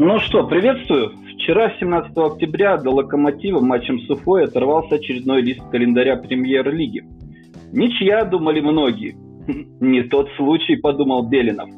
Ну 0.00 0.20
что, 0.20 0.46
приветствую. 0.46 1.10
Вчера, 1.34 1.72
17 1.80 2.16
октября, 2.16 2.76
до 2.76 2.90
«Локомотива» 2.90 3.58
матчем 3.58 3.98
с 3.98 4.08
Уфой 4.08 4.44
оторвался 4.44 4.94
очередной 4.94 5.42
лист 5.42 5.60
календаря 5.72 6.14
премьер-лиги. 6.14 7.02
Ничья, 7.72 8.24
думали 8.24 8.60
многие. 8.60 9.16
Не 9.80 10.04
тот 10.04 10.30
случай, 10.36 10.76
подумал 10.76 11.28
Белинов. 11.28 11.68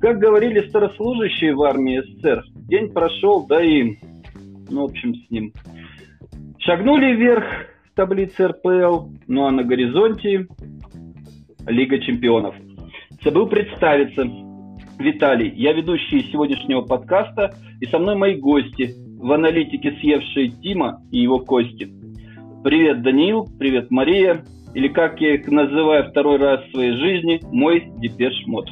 Как 0.00 0.18
говорили 0.18 0.66
старослужащие 0.68 1.54
в 1.54 1.62
армии 1.62 2.00
СССР, 2.00 2.42
день 2.56 2.92
прошел, 2.92 3.46
да 3.46 3.62
и, 3.62 3.98
ну, 4.68 4.88
в 4.88 4.90
общем, 4.90 5.14
с 5.14 5.30
ним. 5.30 5.52
Шагнули 6.58 7.14
вверх 7.14 7.44
в 7.92 7.94
таблице 7.94 8.48
РПЛ, 8.48 9.10
ну 9.28 9.44
а 9.44 9.52
на 9.52 9.62
горизонте 9.62 10.48
Лига 11.68 12.00
чемпионов. 12.00 12.56
Забыл 13.22 13.46
представиться. 13.46 14.43
Виталий, 15.04 15.52
я 15.54 15.74
ведущий 15.74 16.22
сегодняшнего 16.32 16.80
подкаста, 16.80 17.54
и 17.80 17.86
со 17.86 17.98
мной 17.98 18.16
мои 18.16 18.36
гости, 18.36 18.94
в 19.18 19.30
аналитике 19.32 19.92
съевшие 20.00 20.48
Тима 20.62 21.02
и 21.10 21.18
его 21.18 21.40
кости. 21.40 21.90
Привет, 22.64 23.02
Даниил, 23.02 23.46
привет, 23.58 23.90
Мария, 23.90 24.42
или 24.72 24.88
как 24.88 25.20
я 25.20 25.34
их 25.34 25.46
называю 25.46 26.08
второй 26.08 26.38
раз 26.38 26.64
в 26.64 26.70
своей 26.70 26.92
жизни, 26.92 27.40
мой 27.52 27.84
Depeche 27.98 28.46
Mode. 28.46 28.66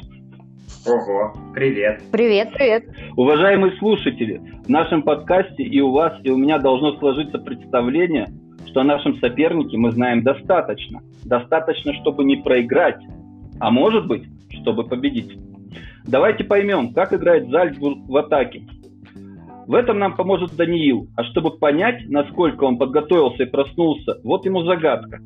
Ого, 0.87 1.33
привет. 1.53 2.01
Привет, 2.11 2.51
привет. 2.53 2.83
Уважаемые 3.15 3.77
слушатели, 3.77 4.41
в 4.65 4.69
нашем 4.69 5.03
подкасте 5.03 5.61
и 5.61 5.79
у 5.81 5.91
вас, 5.91 6.19
и 6.23 6.31
у 6.31 6.37
меня 6.37 6.57
должно 6.57 6.93
сложиться 6.97 7.37
представление, 7.37 8.27
что 8.67 8.81
о 8.81 8.83
нашем 8.83 9.19
сопернике 9.19 9.77
мы 9.77 9.91
знаем 9.91 10.23
достаточно. 10.23 10.99
Достаточно, 11.25 11.93
чтобы 12.01 12.25
не 12.25 12.37
проиграть, 12.37 12.99
а 13.59 13.69
может 13.69 14.07
быть, 14.07 14.23
чтобы 14.49 14.83
победить. 14.83 15.31
Давайте 16.05 16.43
поймем, 16.43 16.93
как 16.93 17.13
играет 17.13 17.49
Зальцбург 17.49 17.99
в 18.07 18.17
атаке. 18.17 18.63
В 19.67 19.75
этом 19.75 19.99
нам 19.99 20.15
поможет 20.15 20.55
Даниил. 20.55 21.07
А 21.15 21.23
чтобы 21.23 21.57
понять, 21.57 22.03
насколько 22.09 22.65
он 22.65 22.77
подготовился 22.77 23.43
и 23.43 23.49
проснулся, 23.49 24.19
вот 24.23 24.45
ему 24.45 24.63
загадка. 24.63 25.19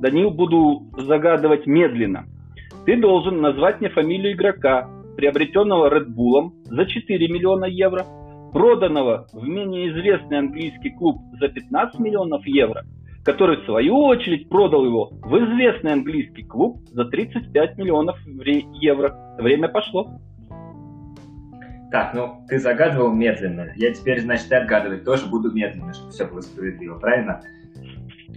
Даниил, 0.00 0.30
буду 0.30 0.88
загадывать 0.98 1.66
медленно. 1.66 2.26
Ты 2.84 3.00
должен 3.00 3.40
назвать 3.40 3.80
мне 3.80 3.88
фамилию 3.88 4.32
игрока, 4.32 4.90
приобретенного 5.16 5.88
Red 5.88 6.08
Bull 6.08 6.52
за 6.64 6.86
4 6.86 7.28
миллиона 7.28 7.66
евро, 7.66 8.04
проданного 8.52 9.26
в 9.32 9.46
менее 9.46 9.90
известный 9.90 10.38
английский 10.38 10.90
клуб 10.90 11.18
за 11.40 11.48
15 11.48 12.00
миллионов 12.00 12.44
евро, 12.46 12.84
который 13.24 13.62
в 13.62 13.64
свою 13.64 14.04
очередь 14.04 14.48
продал 14.48 14.84
его 14.84 15.10
в 15.22 15.36
известный 15.36 15.92
английский 15.92 16.42
клуб 16.42 16.80
за 16.90 17.06
35 17.06 17.78
миллионов 17.78 18.18
евро. 18.26 19.36
Время 19.38 19.68
пошло. 19.68 20.20
Так, 21.90 22.12
ну 22.12 22.44
ты 22.48 22.58
загадывал 22.58 23.12
медленно. 23.12 23.72
Я 23.76 23.92
теперь, 23.92 24.20
значит, 24.20 24.50
и 24.50 24.54
отгадывать 24.54 25.04
тоже 25.04 25.26
буду 25.26 25.52
медленно, 25.52 25.92
чтобы 25.92 26.10
все 26.10 26.26
было 26.26 26.40
справедливо, 26.40 26.98
правильно? 26.98 27.40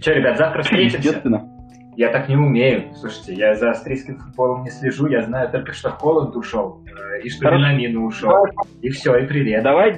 Че, 0.00 0.14
ребят, 0.14 0.38
завтра 0.38 0.62
встретимся? 0.62 0.98
Естественно. 0.98 1.50
Я 1.96 2.10
так 2.12 2.28
не 2.28 2.36
умею. 2.36 2.94
Слушайте, 2.94 3.34
я 3.34 3.56
за 3.56 3.70
австрийским 3.70 4.18
футболом 4.18 4.62
не 4.62 4.70
слежу. 4.70 5.08
Я 5.08 5.22
знаю 5.22 5.50
только, 5.50 5.72
что 5.72 5.90
Холланд 5.90 6.36
ушел, 6.36 6.84
э, 6.86 7.22
и 7.22 7.28
что 7.28 7.50
Минамину 7.50 8.04
ушел. 8.04 8.32
И 8.80 8.90
все, 8.90 9.16
и 9.16 9.26
привет. 9.26 9.64
Давай. 9.64 9.96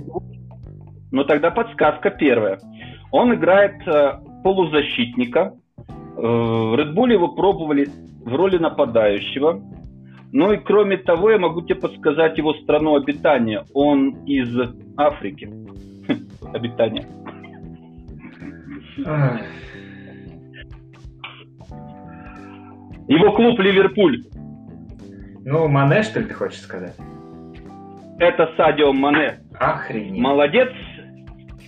Ну 1.11 1.24
тогда 1.24 1.50
подсказка 1.50 2.08
первая. 2.11 2.58
Он 3.11 3.34
играет 3.34 3.86
э, 3.86 4.12
полузащитника. 4.42 5.55
Э, 5.78 6.20
в 6.20 6.74
Red 6.78 6.94
Bull 6.94 7.12
его 7.12 7.28
пробовали 7.28 7.88
в 8.24 8.34
роли 8.34 8.58
нападающего. 8.58 9.62
Ну 10.33 10.52
и 10.52 10.58
кроме 10.58 10.96
того, 10.96 11.30
я 11.30 11.38
могу 11.38 11.62
тебе 11.62 11.77
подсказать 11.77 12.38
его 12.38 12.55
страну 12.55 12.94
обитания. 12.96 13.64
Он 13.74 14.11
из 14.27 14.48
Африки. 14.96 15.50
Обитание. 16.55 17.06
Его 23.08 23.33
клуб 23.33 23.58
Ливерпуль. 23.58 24.24
Ну, 25.45 25.67
Мане, 25.68 26.02
что 26.02 26.20
ли, 26.20 26.27
ты 26.27 26.34
хочешь 26.34 26.61
сказать? 26.61 26.95
Это 28.18 28.52
Садио 28.56 28.92
Мане. 28.92 29.40
Охренеть. 29.58 30.20
Молодец, 30.20 30.68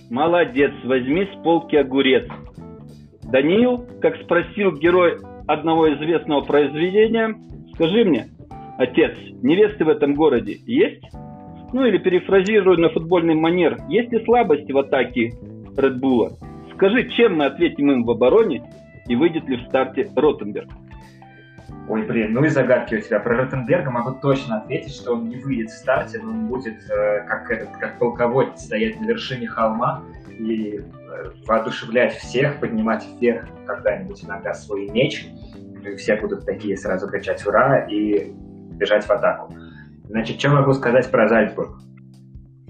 молодец, 0.09 0.71
возьми 0.83 1.25
с 1.25 1.43
полки 1.43 1.75
огурец. 1.75 2.29
Даниил, 3.33 3.83
как 3.99 4.15
спросил 4.21 4.73
герой 4.73 5.17
одного 5.47 5.91
известного 5.95 6.41
произведения, 6.41 7.33
скажи 7.73 8.05
мне, 8.05 8.27
отец, 8.77 9.13
невесты 9.41 9.83
в 9.85 9.89
этом 9.89 10.13
городе 10.13 10.59
есть? 10.67 11.03
Ну 11.73 11.83
или 11.83 11.97
перефразируя 11.97 12.77
на 12.77 12.89
футбольный 12.89 13.33
манер, 13.33 13.79
есть 13.89 14.11
ли 14.11 14.23
слабости 14.23 14.71
в 14.71 14.77
атаке 14.77 15.31
Редбула? 15.75 16.33
Скажи, 16.75 17.09
чем 17.09 17.37
мы 17.37 17.45
ответим 17.45 17.91
им 17.91 18.03
в 18.03 18.11
обороне 18.11 18.61
и 19.07 19.15
выйдет 19.15 19.49
ли 19.49 19.57
в 19.57 19.63
старте 19.63 20.11
Ротенберг? 20.15 20.69
Ой, 21.89 22.03
блин, 22.03 22.31
ну 22.33 22.43
и 22.45 22.49
загадки 22.49 22.95
у 22.95 23.01
тебя. 23.01 23.19
Про 23.19 23.37
Ротенберга 23.37 23.91
могу 23.91 24.13
точно 24.19 24.57
ответить, 24.57 24.93
что 24.93 25.13
он 25.13 25.27
не 25.27 25.35
выйдет 25.37 25.69
в 25.69 25.77
старте, 25.77 26.19
но 26.19 26.31
он 26.31 26.47
будет 26.47 26.89
э, 26.89 27.25
как, 27.27 27.51
этот, 27.51 27.75
как 27.77 27.99
полководец 27.99 28.61
стоять 28.61 28.99
на 29.01 29.05
вершине 29.05 29.47
холма 29.47 30.01
и 30.29 30.79
э, 30.79 31.31
воодушевлять 31.45 32.13
всех, 32.13 32.61
поднимать 32.61 33.05
вверх 33.19 33.49
когда-нибудь 33.65 34.23
иногда 34.23 34.53
свой 34.53 34.89
меч. 34.89 35.27
И 35.85 35.95
все 35.95 36.15
будут 36.15 36.45
такие 36.45 36.77
сразу 36.77 37.09
кричать 37.09 37.45
«Ура!» 37.45 37.79
и 37.79 38.31
бежать 38.75 39.03
в 39.03 39.11
атаку. 39.11 39.53
Значит, 40.05 40.39
что 40.39 40.51
могу 40.51 40.71
сказать 40.73 41.11
про 41.11 41.27
Зальцбург? 41.27 41.79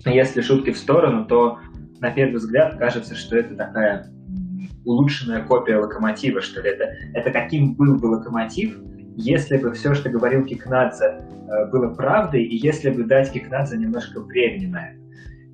Если 0.06 0.42
шутки 0.42 0.72
в 0.72 0.78
сторону, 0.78 1.26
то 1.26 1.60
на 2.00 2.10
первый 2.10 2.38
взгляд 2.38 2.78
кажется, 2.78 3.16
что 3.16 3.38
это 3.38 3.56
такая 3.56 4.08
улучшенная 4.86 5.44
копия 5.44 5.78
локомотива, 5.78 6.42
что 6.42 6.62
ли. 6.62 6.72
Это, 6.72 6.86
это 7.14 7.32
каким 7.32 7.76
был 7.76 8.00
бы 8.00 8.08
локомотив, 8.08 8.78
если 9.16 9.58
бы 9.58 9.74
все, 9.74 9.94
что 9.94 10.10
говорил 10.10 10.46
Кикнадзе, 10.46 11.06
э, 11.06 11.66
было 11.72 11.94
правдой, 11.94 12.44
и 12.44 12.56
если 12.56 12.90
бы 12.90 13.04
дать 13.04 13.32
Кикнадзе 13.32 13.78
немножко 13.78 14.20
времени 14.20 14.68
на 14.68 14.90
это. 14.90 15.04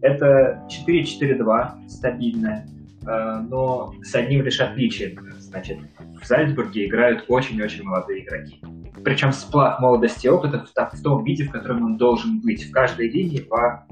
Это 0.01 0.67
4-4-2, 0.69 1.87
стабильное, 1.89 2.65
э, 3.05 3.41
но 3.49 3.93
с 4.01 4.15
одним 4.15 4.43
лишь 4.43 4.61
отличием. 4.61 5.19
Значит, 5.39 5.77
в 6.21 6.25
Зальцбурге 6.25 6.87
играют 6.87 7.25
очень-очень 7.27 7.83
молодые 7.83 8.23
игроки. 8.23 8.61
Причем 9.03 9.31
сплав 9.31 9.79
молодости 9.79 10.27
и 10.27 10.29
опыта 10.29 10.65
в, 10.65 11.01
том 11.01 11.23
виде, 11.23 11.43
в 11.45 11.51
котором 11.51 11.83
он 11.83 11.97
должен 11.97 12.39
быть. 12.41 12.69
В 12.69 12.71
каждой 12.71 13.09
линии 13.09 13.41
по 13.41 13.85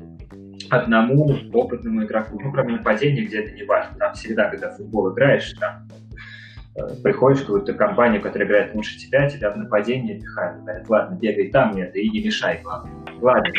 одному 0.70 1.36
опытному 1.54 2.04
игроку. 2.04 2.40
Ну, 2.42 2.52
кроме 2.52 2.78
нападения, 2.78 3.24
где 3.24 3.42
это 3.42 3.52
не 3.54 3.64
важно. 3.64 3.98
Там 3.98 4.14
всегда, 4.14 4.50
когда 4.50 4.70
футбол 4.70 5.14
играешь, 5.14 5.54
там 5.60 5.88
приходишь 7.04 7.40
в 7.40 7.46
какую-то 7.46 7.74
компанию, 7.74 8.22
которая 8.22 8.48
играет 8.48 8.76
лучше 8.76 8.98
тебя, 8.98 9.30
тебя 9.30 9.52
в 9.52 9.58
нападении 9.58 10.20
пихают. 10.20 10.62
Говорят, 10.62 10.90
ладно, 10.90 11.16
бегай 11.16 11.50
там, 11.50 11.76
нет, 11.76 11.96
и 11.96 12.10
не 12.10 12.24
мешай, 12.24 12.62
главное. 12.64 12.94
Ладно, 13.22 13.50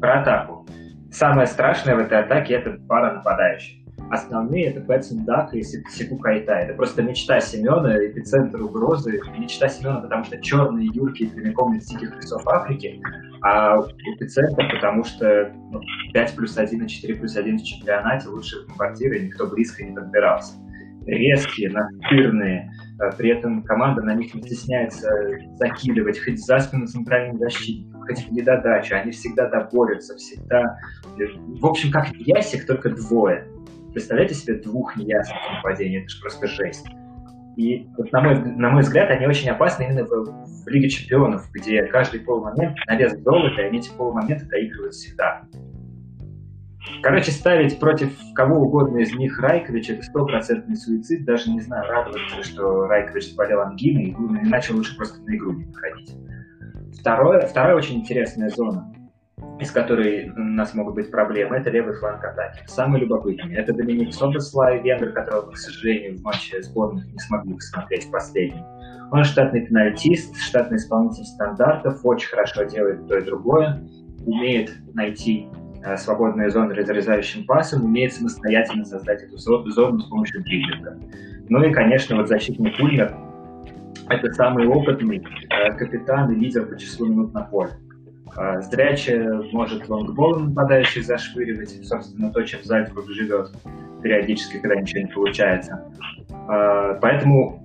про 0.00 0.20
атаку. 0.20 0.66
Самое 1.10 1.46
страшное 1.46 1.94
в 1.94 2.00
этой 2.00 2.18
атаке— 2.18 2.54
это 2.56 2.78
пара 2.88 3.14
нападающих. 3.14 3.84
Основные— 4.10 4.64
это 4.66 4.80
Пэтсон 4.80 5.24
Дак 5.24 5.54
и 5.54 5.62
Сику 5.62 6.18
Кайта. 6.18 6.52
Это 6.52 6.74
просто 6.74 7.02
мечта 7.02 7.40
Семена, 7.40 7.96
эпицентр 8.04 8.60
угрозы. 8.60 9.20
Мечта 9.38 9.68
Семена, 9.68 10.00
потому 10.00 10.24
что 10.24 10.40
черные 10.40 10.88
юрки 10.92 11.26
прямиком 11.26 11.76
из 11.76 11.86
диких 11.86 12.14
лесов 12.16 12.46
Африки, 12.46 13.00
а 13.42 13.78
эпицентр, 14.14 14.68
потому 14.74 15.04
что 15.04 15.52
ну, 15.70 15.80
5 16.12 16.34
плюс 16.34 16.56
1 16.58 16.84
и 16.84 16.88
4 16.88 17.14
плюс 17.14 17.36
1 17.36 17.58
в 17.58 17.62
чемпионате 17.62 18.28
лучших 18.28 18.66
квартиры 18.66 19.20
никто 19.20 19.46
близко 19.46 19.84
не 19.84 19.94
подбирался. 19.94 20.54
Резкие, 21.06 21.70
настырные, 21.70 22.70
а 22.98 23.10
при 23.12 23.30
этом 23.30 23.62
команда 23.62 24.02
на 24.02 24.14
них 24.14 24.34
не 24.34 24.42
стесняется 24.42 25.10
закидывать 25.56 26.18
хоть 26.18 26.38
за 26.38 26.58
спину 26.60 26.86
центральным 26.86 27.38
защитником, 27.38 28.02
хоть 28.02 28.26
в 28.26 28.32
недодачу. 28.32 28.96
Они 28.96 29.10
всегда 29.10 29.48
доборются, 29.48 30.16
всегда... 30.16 30.78
В 31.60 31.66
общем, 31.66 31.90
как 31.90 32.08
ясик, 32.14 32.66
только 32.66 32.90
двое. 32.90 33.46
Представляете 33.92 34.34
себе 34.34 34.54
двух 34.54 34.96
неясных 34.96 35.38
нападений? 35.56 35.98
Это 35.98 36.08
же 36.08 36.20
просто 36.20 36.46
жесть. 36.46 36.86
И 37.56 37.86
вот, 37.96 38.10
на, 38.10 38.20
мой, 38.20 38.38
на 38.38 38.70
мой 38.70 38.82
взгляд, 38.82 39.10
они 39.10 39.26
очень 39.26 39.48
опасны 39.50 39.84
именно 39.84 40.04
в, 40.04 40.64
в 40.64 40.68
Лиге 40.68 40.88
Чемпионов, 40.88 41.48
где 41.52 41.84
каждый 41.84 42.20
полумомент 42.20 42.76
на 42.88 42.96
вес 42.96 43.16
золота, 43.20 43.60
и 43.60 43.64
они 43.66 43.78
эти 43.78 43.90
полумоменты 43.96 44.46
доигрывают 44.46 44.94
всегда. 44.94 45.42
Короче, 47.02 47.30
ставить 47.32 47.78
против 47.78 48.12
кого 48.34 48.62
угодно 48.62 48.98
из 48.98 49.14
них 49.14 49.38
Райкович 49.38 49.90
это 49.90 50.02
стопроцентный 50.02 50.76
суицид. 50.76 51.24
Даже 51.24 51.50
не 51.50 51.60
знаю, 51.60 51.90
радоваться, 51.90 52.42
что 52.42 52.86
Райкович 52.86 53.30
заболел 53.30 53.60
ангиной, 53.60 54.14
и 54.42 54.48
начал 54.48 54.76
лучше 54.76 54.96
просто 54.96 55.20
на 55.22 55.36
игру 55.36 55.52
не 55.52 55.64
выходить. 55.64 56.14
Второе, 57.00 57.46
вторая 57.46 57.74
очень 57.74 57.96
интересная 57.96 58.48
зона 58.48 58.94
из 59.60 59.70
которой 59.70 60.30
у 60.30 60.38
нас 60.38 60.74
могут 60.74 60.94
быть 60.94 61.10
проблемы, 61.10 61.56
это 61.56 61.70
левый 61.70 61.94
фланг 61.94 62.24
атаки. 62.24 62.62
Самый 62.66 63.00
любопытный. 63.00 63.54
Это 63.54 63.72
Доминик 63.72 64.12
Собослай, 64.12 64.80
венгер, 64.80 65.12
которого, 65.12 65.50
к 65.50 65.56
сожалению, 65.56 66.18
в 66.18 66.22
матче 66.22 66.62
сборных 66.62 67.06
не 67.06 67.18
смогли 67.18 67.54
посмотреть 67.54 68.10
последним. 68.10 68.64
Он 69.12 69.22
штатный 69.22 69.64
пенальтист, 69.66 70.36
штатный 70.36 70.78
исполнитель 70.78 71.24
стандартов, 71.24 72.00
очень 72.04 72.28
хорошо 72.28 72.64
делает 72.64 73.06
то 73.06 73.18
и 73.18 73.24
другое, 73.24 73.80
умеет 74.26 74.72
найти 74.94 75.48
свободная 75.96 76.50
зона 76.50 76.74
разрезающим 76.74 77.44
пасом, 77.44 77.84
умеет 77.84 78.12
самостоятельно 78.12 78.84
создать 78.84 79.22
эту 79.22 79.36
зону 79.36 80.00
с 80.00 80.08
помощью 80.08 80.42
дриблинга. 80.42 80.98
Ну 81.48 81.62
и, 81.62 81.72
конечно, 81.72 82.16
вот 82.16 82.28
защитник 82.28 82.78
Ульмер– 82.80 83.14
это 84.08 84.32
самый 84.32 84.66
опытный 84.66 85.22
э, 85.50 85.72
капитан 85.76 86.30
и 86.32 86.34
лидер 86.36 86.66
по 86.66 86.78
числу 86.78 87.06
минут 87.06 87.32
на 87.32 87.42
поле. 87.42 87.70
Э, 88.36 88.60
зрячий 88.60 89.18
может 89.52 89.88
лонгболом 89.88 90.48
нападающий 90.48 91.02
зашвыривать, 91.02 91.86
собственно, 91.86 92.32
то, 92.32 92.42
чем 92.42 92.62
Зальцбург 92.62 93.08
живет 93.10 93.50
периодически, 94.02 94.58
когда 94.58 94.76
ничего 94.76 95.02
не 95.02 95.12
получается. 95.12 95.84
Э, 96.30 96.98
поэтому 97.00 97.62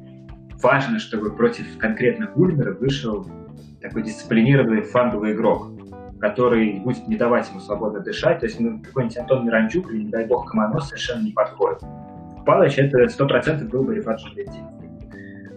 важно, 0.62 1.00
чтобы 1.00 1.36
против 1.36 1.78
конкретно 1.78 2.32
Ульмера 2.36 2.74
вышел 2.74 3.26
такой 3.82 4.04
дисциплинированный 4.04 4.82
фланговый 4.82 5.34
игрок, 5.34 5.72
который 6.20 6.80
будет 6.80 7.08
не 7.08 7.16
давать 7.16 7.50
ему 7.50 7.60
свободно 7.60 8.00
дышать. 8.00 8.40
То 8.40 8.46
есть 8.46 8.60
ну, 8.60 8.80
какой-нибудь 8.80 9.18
Антон 9.18 9.46
Миранчук 9.46 9.92
или, 9.92 10.04
не 10.04 10.12
дай 10.12 10.26
бог, 10.26 10.50
Команос 10.50 10.90
совершенно 10.90 11.24
не 11.24 11.32
подходит. 11.32 11.82
Палыч 12.46 12.78
это 12.78 13.08
сто 13.10 13.28
процентов 13.28 13.70
был 13.70 13.84
бы 13.84 13.96
Рифат 13.96 14.20
Жулетин. 14.20 14.66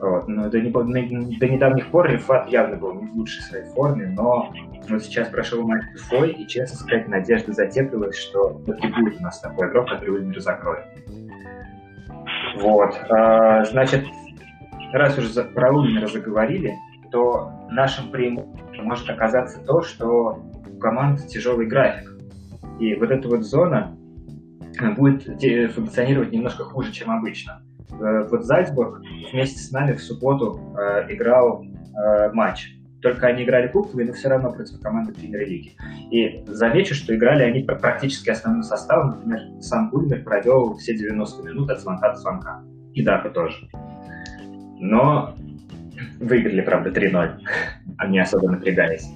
Вот. 0.00 0.26
Но 0.26 0.50
до, 0.50 0.60
до, 0.60 0.82
до 0.82 1.48
недавних 1.48 1.86
пор 1.88 2.10
Рифат 2.10 2.48
явно 2.48 2.76
был 2.76 2.94
не 2.94 3.06
в 3.06 3.14
лучшей 3.14 3.42
своей 3.42 3.64
форме, 3.66 4.08
но 4.08 4.52
вот 4.88 5.02
сейчас 5.02 5.28
прошел 5.28 5.62
матч 5.62 5.84
с 5.94 6.12
Уфой, 6.12 6.32
и, 6.32 6.46
честно 6.46 6.76
сказать, 6.76 7.08
надежда 7.08 7.52
затеплилась, 7.52 8.16
что 8.16 8.60
таки 8.66 8.88
будет 8.88 9.20
у 9.20 9.22
нас 9.22 9.40
такой 9.40 9.68
игрок, 9.68 9.88
который 9.88 10.10
Ульмер 10.10 10.40
закроет. 10.40 10.84
Вот. 12.60 12.94
А, 13.10 13.64
значит, 13.64 14.04
раз 14.92 15.16
уже 15.18 15.44
про 15.44 15.72
Ульмера 15.72 16.08
заговорили, 16.08 16.74
то 17.12 17.52
нашим 17.70 18.10
преимуществом 18.10 18.86
может 18.86 19.08
оказаться 19.08 19.60
то, 19.64 19.82
что 19.82 20.42
команд 20.82 21.26
тяжелый 21.28 21.66
график. 21.66 22.10
И 22.80 22.94
вот 22.96 23.10
эта 23.10 23.28
вот 23.28 23.44
зона 23.44 23.96
будет 24.96 25.22
функционировать 25.72 26.32
немножко 26.32 26.64
хуже, 26.64 26.92
чем 26.92 27.10
обычно. 27.10 27.62
Э, 28.00 28.26
вот 28.28 28.44
Зальцбург 28.44 29.02
вместе 29.32 29.58
с 29.58 29.70
нами 29.70 29.92
в 29.92 30.02
субботу 30.02 30.60
э, 30.76 31.12
играл 31.12 31.64
э, 31.64 32.32
матч. 32.32 32.74
Только 33.00 33.26
они 33.26 33.42
играли 33.42 33.66
кубковый, 33.66 34.04
но 34.04 34.12
все 34.12 34.28
равно 34.28 34.52
против 34.52 34.80
команды 34.80 35.12
премьер-лиги. 35.12 35.76
И 36.10 36.44
замечу, 36.46 36.94
что 36.94 37.14
играли 37.14 37.42
они 37.42 37.62
практически 37.64 38.30
основным 38.30 38.62
составом. 38.62 39.10
Например, 39.10 39.60
сам 39.60 39.92
Ульмер 39.92 40.22
провел 40.22 40.76
все 40.76 40.96
90 40.96 41.42
минут 41.42 41.70
от 41.70 41.80
звонка 41.80 42.12
до 42.12 42.16
звонка. 42.16 42.62
И 42.94 43.02
Дака 43.02 43.30
тоже. 43.30 43.68
Но 44.78 45.34
выиграли, 46.20 46.60
правда, 46.60 46.90
3-0, 46.90 47.38
они 47.98 48.20
особо 48.20 48.50
напрягались. 48.50 49.08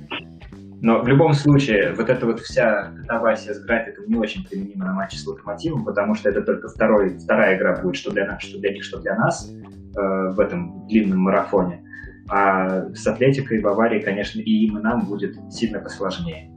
Но 0.83 1.01
в 1.01 1.09
любом 1.09 1.33
случае, 1.33 1.95
вот 1.95 2.11
эта 2.11 2.27
вот 2.27 2.41
вся 2.41 2.93
катавасия 3.01 3.55
с 3.55 3.61
графиком 3.61 4.07
не 4.09 4.17
очень 4.17 4.47
применима 4.47 4.87
на 4.87 4.93
матче 4.93 5.19
с 5.19 5.27
Локомотивом, 5.27 5.85
потому 5.85 6.15
что 6.15 6.29
это 6.29 6.43
только 6.43 6.69
второй, 6.69 7.19
вторая 7.19 7.57
игра 7.57 7.81
будет, 7.81 7.97
что 7.97 8.13
для 8.13 8.27
нас, 8.27 8.43
что 8.43 8.59
для 8.59 8.73
них, 8.73 8.85
что 8.85 9.01
для 9.01 9.15
нас 9.17 9.51
э, 9.51 10.31
в 10.33 10.39
этом 10.39 10.87
длинном 10.87 11.21
марафоне. 11.21 11.83
А 12.29 12.93
с 12.95 13.07
Атлетикой, 13.07 13.61
Баварией, 13.61 14.03
конечно, 14.03 14.41
и 14.41 14.67
им, 14.67 14.79
и 14.79 14.83
нам 14.83 15.07
будет 15.07 15.37
сильно 15.51 15.79
посложнее. 15.79 16.51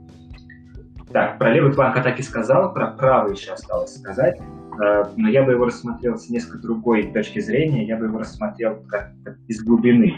Так, 1.12 1.38
про 1.38 1.52
левый 1.52 1.72
фланг 1.72 1.96
атаки 1.96 2.22
сказал, 2.22 2.74
про 2.74 2.88
правый 2.88 3.34
еще 3.34 3.52
осталось 3.52 3.96
сказать. 3.96 4.38
Э, 4.82 5.04
но 5.16 5.28
я 5.30 5.44
бы 5.44 5.52
его 5.52 5.64
рассмотрел 5.64 6.18
с 6.18 6.28
несколько 6.28 6.58
другой 6.58 7.10
точки 7.12 7.38
зрения, 7.38 7.86
я 7.86 7.96
бы 7.96 8.04
его 8.06 8.18
рассмотрел 8.18 8.84
как 8.86 9.12
из 9.48 9.62
глубины, 9.64 10.14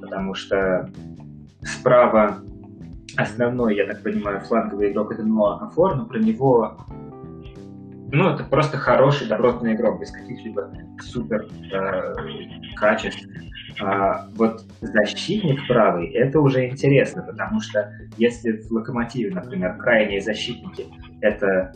потому 0.00 0.34
что 0.34 0.90
справа 1.62 2.38
основной, 3.16 3.76
я 3.76 3.86
так 3.86 4.02
понимаю, 4.02 4.40
фланговый 4.40 4.90
игрок 4.90 5.12
это 5.12 5.22
Ноа 5.22 5.58
Кафор, 5.58 5.96
но 5.96 6.06
про 6.06 6.18
него 6.18 6.78
ну, 8.14 8.28
это 8.28 8.44
просто 8.44 8.76
хороший, 8.76 9.26
добротный 9.26 9.72
игрок, 9.72 9.98
без 9.98 10.10
каких-либо 10.10 10.70
супер 11.00 11.48
э, 11.72 12.14
качеств. 12.76 13.26
А 13.80 14.28
вот 14.34 14.66
защитник 14.82 15.66
правый, 15.66 16.08
это 16.10 16.40
уже 16.40 16.68
интересно, 16.68 17.22
потому 17.22 17.62
что 17.62 17.90
если 18.18 18.52
в 18.52 18.70
Локомотиве, 18.70 19.34
например, 19.34 19.78
крайние 19.78 20.20
защитники 20.20 20.86
это 21.22 21.72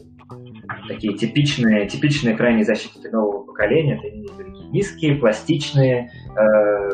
такие 0.89 1.17
типичные, 1.17 1.89
типичные 1.89 2.37
крайние 2.37 2.65
защитники 2.65 3.07
нового 3.07 3.45
поколения. 3.45 4.01
Это 4.03 4.45
низкие, 4.71 5.17
пластичные, 5.17 6.11
э, 6.37 6.91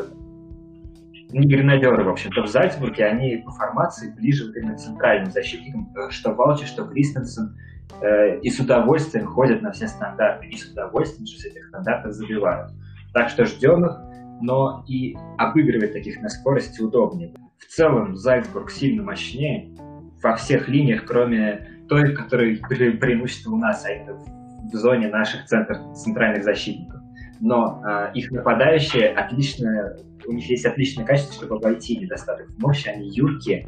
не 1.33 1.47
гренадеры, 1.47 2.03
в 2.03 2.09
общем-то, 2.09 2.43
в 2.43 2.47
Зальцбурге, 2.47 3.05
они 3.05 3.37
по 3.37 3.51
формации 3.51 4.13
ближе 4.13 4.47
вот 4.47 4.55
именно 4.55 4.75
к 4.75 4.79
центральным 4.79 5.31
защитникам, 5.31 5.91
э, 5.95 6.09
что 6.09 6.33
Валчи, 6.33 6.65
что 6.65 6.85
Кристенсен, 6.85 7.57
э, 8.01 8.39
и 8.39 8.49
с 8.49 8.59
удовольствием 8.59 9.25
ходят 9.25 9.61
на 9.61 9.71
все 9.71 9.87
стандарты, 9.87 10.47
и 10.47 10.55
с 10.55 10.71
удовольствием 10.71 11.25
же 11.25 11.39
с 11.39 11.45
этих 11.45 11.65
стандартов 11.65 12.13
забивают. 12.13 12.71
Так 13.13 13.29
что 13.29 13.45
ждем 13.45 13.85
их, 13.85 13.99
но 14.41 14.83
и 14.87 15.15
обыгрывать 15.37 15.93
таких 15.93 16.21
на 16.21 16.29
скорости 16.29 16.81
удобнее. 16.81 17.33
В 17.57 17.65
целом 17.65 18.15
Зальцбург 18.15 18.69
сильно 18.69 19.03
мощнее 19.03 19.69
во 20.21 20.35
всех 20.35 20.67
линиях, 20.67 21.05
кроме 21.05 21.67
той, 21.89 22.13
которые 22.13 22.59
были 22.67 22.91
преимуществом 22.91 23.55
у 23.55 23.57
нас, 23.57 23.85
а 23.85 23.91
именно 23.91 24.13
в 24.15 24.75
зоне 24.75 25.09
наших 25.09 25.45
центр, 25.45 25.79
центральных 25.93 26.43
защитников. 26.43 27.02
Но 27.45 27.83
э, 27.85 28.11
их 28.13 28.31
нападающие 28.31 29.09
отлично, 29.09 29.97
у 30.25 30.31
них 30.31 30.49
есть 30.49 30.65
отличное 30.65 31.05
качество, 31.05 31.33
чтобы 31.33 31.57
обойти 31.57 31.97
недостаток 31.97 32.47
мощи, 32.57 32.87
они 32.87 33.09
юркие, 33.09 33.67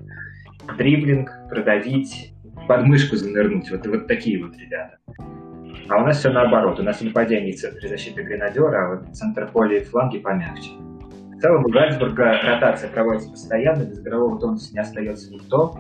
дриблинг, 0.78 1.30
продавить, 1.50 2.34
подмышку 2.70 3.18
занырнуть, 3.18 3.70
вот, 3.70 3.86
вот 3.86 4.08
такие 4.08 4.42
вот 4.42 4.56
ребята. 4.56 4.98
А 5.90 6.02
у 6.02 6.06
нас 6.06 6.20
все 6.20 6.32
наоборот, 6.32 6.80
у 6.80 6.84
нас 6.84 7.00
в 7.00 7.04
нападении 7.04 7.52
центр 7.52 7.86
защиты 7.86 8.24
гренадера, 8.24 8.86
а 8.86 8.96
вот 8.96 9.14
центр 9.14 9.50
поля 9.52 9.80
и 9.80 9.84
фланги 9.84 10.20
помягче. 10.20 10.72
В 11.36 11.42
целом 11.42 11.66
у 11.66 11.70
Гальцбурга 11.70 12.40
ротация 12.44 12.90
проводится 12.90 13.30
постоянно, 13.30 13.84
без 13.84 14.00
игрового 14.00 14.40
тонуса 14.40 14.72
не 14.72 14.80
остается 14.80 15.34
никто. 15.34 15.78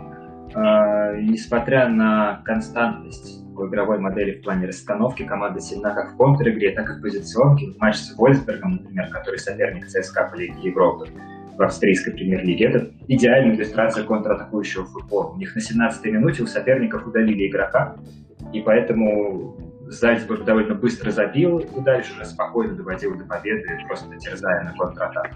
Э, 0.53 1.19
несмотря 1.21 1.88
на 1.88 2.42
константность 2.45 3.45
игровой 3.63 4.00
модели 4.00 4.39
в 4.39 4.44
плане 4.44 4.68
расстановки, 4.68 5.24
команда 5.24 5.59
сильна 5.59 5.94
как 5.94 6.13
в 6.13 6.18
контр-игре, 6.18 6.71
так 6.71 6.89
и 6.89 7.00
в 7.00 7.01
позиционке. 7.01 7.71
В 7.71 7.80
матче 7.80 8.00
с 8.00 8.18
Вольсбергом, 8.18 8.74
например, 8.74 9.09
который 9.09 9.39
соперник 9.39 9.88
ЦСКА 9.88 10.30
по 10.31 10.36
Лиге 10.36 10.56
Европы 10.62 11.07
в 11.57 11.62
австрийской 11.62 12.13
премьер-лиге, 12.13 12.65
это 12.65 12.92
идеальная 13.07 13.56
иллюстрация 13.56 14.03
контратакующего 14.03 14.86
футбола. 14.86 15.31
У 15.31 15.38
них 15.38 15.56
на 15.56 15.59
17-й 15.59 16.11
минуте 16.11 16.44
у 16.44 16.47
соперников 16.47 17.07
удалили 17.07 17.47
игрока, 17.47 17.95
и 18.52 18.59
поэтому 18.59 19.57
Зальцбург 19.87 20.44
довольно 20.44 20.75
быстро 20.75 21.11
забил 21.11 21.59
и 21.59 21.81
дальше 21.81 22.14
уже 22.14 22.25
спокойно 22.25 22.75
доводил 22.75 23.18
до 23.18 23.23
победы, 23.23 23.66
просто 23.87 24.14
терзая 24.18 24.64
на 24.64 24.73
контратаку. 24.73 25.35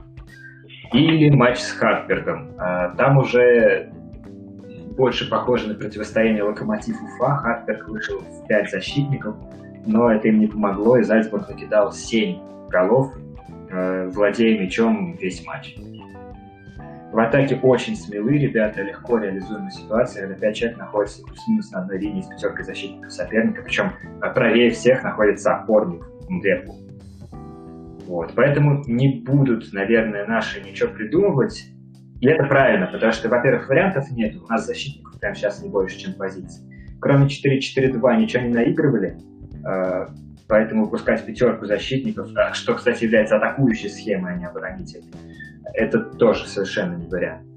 Или 0.91 1.29
матч 1.29 1.59
с 1.59 1.71
Хартбергом. 1.71 2.59
Э, 2.59 2.95
там 2.97 3.19
уже 3.19 3.91
больше 4.99 5.29
похоже 5.29 5.69
на 5.69 5.75
противостояние 5.75 6.43
Локомотив 6.43 7.01
Уфа. 7.01 7.37
Хартберг 7.37 7.87
вышел 7.87 8.19
в 8.19 8.47
5 8.47 8.69
защитников, 8.69 9.33
но 9.85 10.11
это 10.11 10.27
им 10.27 10.39
не 10.39 10.47
помогло, 10.47 10.97
и 10.97 11.03
Зальцбург 11.03 11.47
накидал 11.47 11.93
7 11.93 12.67
голов, 12.67 13.13
э, 13.69 14.09
владея 14.09 14.59
мячом 14.59 15.15
весь 15.15 15.45
матч. 15.45 15.77
В 17.13 17.17
атаке 17.17 17.57
очень 17.63 17.95
смелы 17.95 18.37
ребята, 18.37 18.81
легко 18.81 19.17
реализуемая 19.17 19.71
ситуация, 19.71 20.27
когда 20.27 20.35
5 20.35 20.55
человек 20.55 20.77
находится 20.77 21.23
плюс-минус 21.23 21.71
на 21.71 21.79
одной 21.79 21.97
линии 21.97 22.21
с 22.21 22.27
пятеркой 22.27 22.65
защитников 22.65 23.13
соперника, 23.13 23.61
причем 23.61 23.93
правее 24.35 24.69
всех 24.71 25.03
находится 25.03 25.55
опорник 25.55 26.03
Мдрепу. 26.27 26.75
Вот. 28.05 28.33
Поэтому 28.35 28.83
не 28.85 29.21
будут, 29.25 29.71
наверное, 29.71 30.27
наши 30.27 30.61
ничего 30.61 30.89
придумывать, 30.89 31.71
и 32.21 32.27
это 32.27 32.43
правильно, 32.45 32.87
потому 32.87 33.11
что, 33.11 33.29
во-первых, 33.29 33.69
вариантов 33.69 34.11
нет. 34.11 34.35
У 34.35 34.47
нас 34.47 34.65
защитников 34.65 35.19
прямо 35.19 35.35
сейчас 35.35 35.61
не 35.61 35.69
больше, 35.69 35.97
чем 35.97 36.13
позиций. 36.13 36.63
Кроме 36.99 37.27
4-4-2 37.27 38.17
ничего 38.17 38.43
не 38.43 38.53
наигрывали, 38.53 39.17
э, 39.65 40.07
поэтому 40.49 40.85
выпускать 40.85 41.25
пятерку 41.25 41.65
защитников, 41.65 42.29
а, 42.35 42.53
что, 42.53 42.73
кстати, 42.73 43.05
является 43.05 43.37
атакующей 43.37 43.89
схемой, 43.89 44.33
а 44.33 44.35
не 44.35 44.45
оборонительной, 44.45 45.13
это 45.73 45.99
тоже 45.99 46.45
совершенно 46.47 46.95
не 46.95 47.07
вариант. 47.07 47.49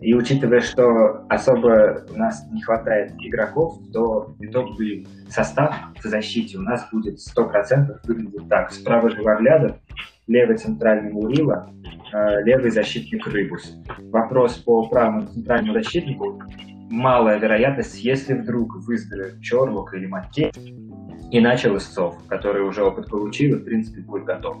И 0.00 0.14
учитывая, 0.14 0.60
что 0.60 1.24
особо 1.28 2.04
у 2.08 2.16
нас 2.16 2.46
не 2.52 2.62
хватает 2.62 3.12
игроков, 3.18 3.80
то 3.92 4.36
итоговый 4.38 5.08
состав 5.28 5.74
в 6.00 6.04
защите 6.04 6.56
у 6.58 6.62
нас 6.62 6.86
будет 6.92 7.18
100% 7.18 7.98
выглядеть 8.04 8.48
так. 8.48 8.70
Справа 8.70 9.10
Живоглядов, 9.10 9.76
левый 10.28 10.56
центральный 10.56 11.10
Мурила, 11.10 11.72
левый 12.12 12.70
защитник 12.70 13.26
Рыбус. 13.26 13.76
Вопрос 14.10 14.56
по 14.58 14.88
правому 14.88 15.26
центральному 15.26 15.74
защитнику. 15.74 16.42
Малая 16.90 17.38
вероятность, 17.38 18.02
если 18.02 18.34
вдруг 18.34 18.76
выздоровеет 18.86 19.40
Чорлок 19.42 19.94
или 19.94 20.06
Матей, 20.06 20.50
и 21.30 21.40
начал 21.40 21.76
Истцов, 21.76 22.16
который 22.28 22.62
уже 22.62 22.82
опыт 22.82 23.08
получил 23.10 23.56
и, 23.56 23.58
в 23.60 23.64
принципе, 23.64 24.00
будет 24.00 24.24
готов. 24.24 24.56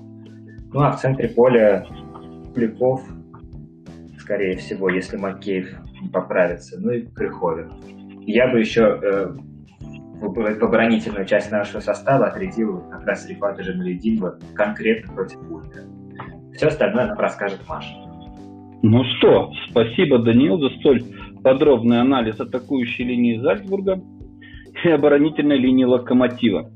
Ну 0.72 0.80
а 0.80 0.92
в 0.92 1.00
центре 1.00 1.28
поля 1.28 1.86
Куликов, 2.52 3.02
скорее 4.18 4.56
всего, 4.56 4.90
если 4.90 5.16
Макеев 5.16 5.70
не 6.02 6.08
поправится, 6.08 6.78
ну 6.78 6.90
и 6.90 7.02
Крыховин. 7.06 7.72
Я 8.26 8.48
бы 8.48 8.60
еще 8.60 9.00
э, 9.02 9.34
в 10.20 10.62
оборонительную 10.62 11.24
часть 11.24 11.50
нашего 11.50 11.80
состава 11.80 12.26
отрядил 12.26 12.82
как 12.90 13.06
раз 13.06 13.26
Рифата 13.26 13.62
Джамалединова 13.62 14.38
конкретно 14.54 15.14
против 15.14 15.38
Ульта. 15.50 15.57
Все 16.58 16.66
остальное 16.66 17.06
нам 17.06 17.18
расскажет 17.20 17.60
Маша. 17.68 17.94
Ну 18.82 19.04
что, 19.04 19.52
спасибо, 19.70 20.18
Даниил, 20.18 20.58
за 20.58 20.70
столь 20.80 21.04
подробный 21.44 22.00
анализ 22.00 22.40
атакующей 22.40 23.04
линии 23.04 23.38
Зальцбурга 23.38 24.00
и 24.82 24.88
оборонительной 24.88 25.56
линии 25.56 25.84
Локомотива. 25.84 26.68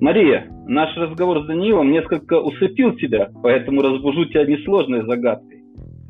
Мария, 0.00 0.46
наш 0.66 0.96
разговор 0.96 1.42
с 1.42 1.46
Даниилом 1.46 1.92
несколько 1.92 2.40
усыпил 2.40 2.96
тебя, 2.96 3.28
поэтому 3.42 3.82
разбужу 3.82 4.24
тебя 4.24 4.46
несложной 4.46 5.02
загадкой. 5.02 5.62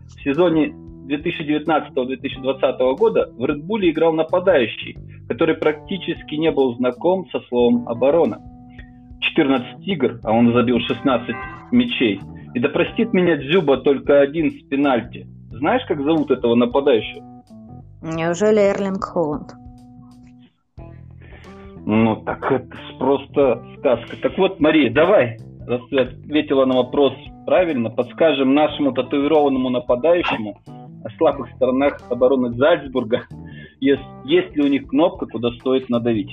В 0.06 0.22
сезоне 0.22 0.68
2019-2020 1.08 2.96
года 2.96 3.32
в 3.36 3.42
Bull 3.42 3.90
играл 3.90 4.12
нападающий, 4.12 4.96
который 5.26 5.56
практически 5.56 6.36
не 6.36 6.52
был 6.52 6.76
знаком 6.76 7.28
со 7.32 7.40
словом 7.48 7.88
«оборона». 7.88 8.38
14 9.20 9.88
игр, 9.88 10.20
а 10.22 10.32
он 10.32 10.52
забил 10.52 10.78
16 10.78 11.34
мячей. 11.72 12.20
И 12.54 12.60
да 12.60 12.68
простит 12.68 13.12
меня 13.12 13.36
Дзюба 13.36 13.78
только 13.78 14.20
один 14.20 14.50
с 14.50 14.62
пенальти. 14.68 15.26
Знаешь, 15.50 15.82
как 15.86 16.02
зовут 16.02 16.30
этого 16.30 16.54
нападающего? 16.54 17.44
Неужели 18.02 18.60
Эрлинг 18.60 19.04
Холланд? 19.04 19.52
Ну, 21.86 22.16
так 22.24 22.50
это 22.50 22.76
просто 22.98 23.62
сказка. 23.78 24.16
Так 24.22 24.38
вот, 24.38 24.60
Мария, 24.60 24.92
давай, 24.92 25.38
раз 25.66 25.80
ты 25.90 25.98
ответила 25.98 26.64
на 26.64 26.76
вопрос 26.76 27.14
правильно, 27.46 27.90
подскажем 27.90 28.54
нашему 28.54 28.92
татуированному 28.92 29.70
нападающему 29.70 30.60
о 31.04 31.10
слабых 31.16 31.50
сторонах 31.56 32.00
обороны 32.10 32.52
Зальцбурга, 32.52 33.22
есть, 33.80 34.02
есть 34.24 34.54
ли 34.54 34.62
у 34.62 34.66
них 34.68 34.86
кнопка, 34.88 35.26
куда 35.26 35.50
стоит 35.52 35.88
надавить. 35.88 36.30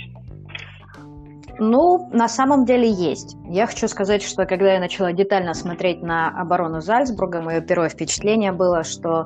Ну, 1.60 2.10
на 2.12 2.28
самом 2.28 2.66
деле 2.66 2.90
есть. 2.90 3.36
Я 3.46 3.66
хочу 3.66 3.88
сказать, 3.88 4.22
что 4.22 4.46
когда 4.46 4.74
я 4.74 4.80
начала 4.80 5.12
детально 5.14 5.54
смотреть 5.54 6.02
на 6.02 6.30
оборону 6.30 6.82
Зальцбурга, 6.82 7.42
мое 7.42 7.62
первое 7.62 7.90
впечатление 7.90 8.52
было, 8.52 8.84
что 8.84 9.26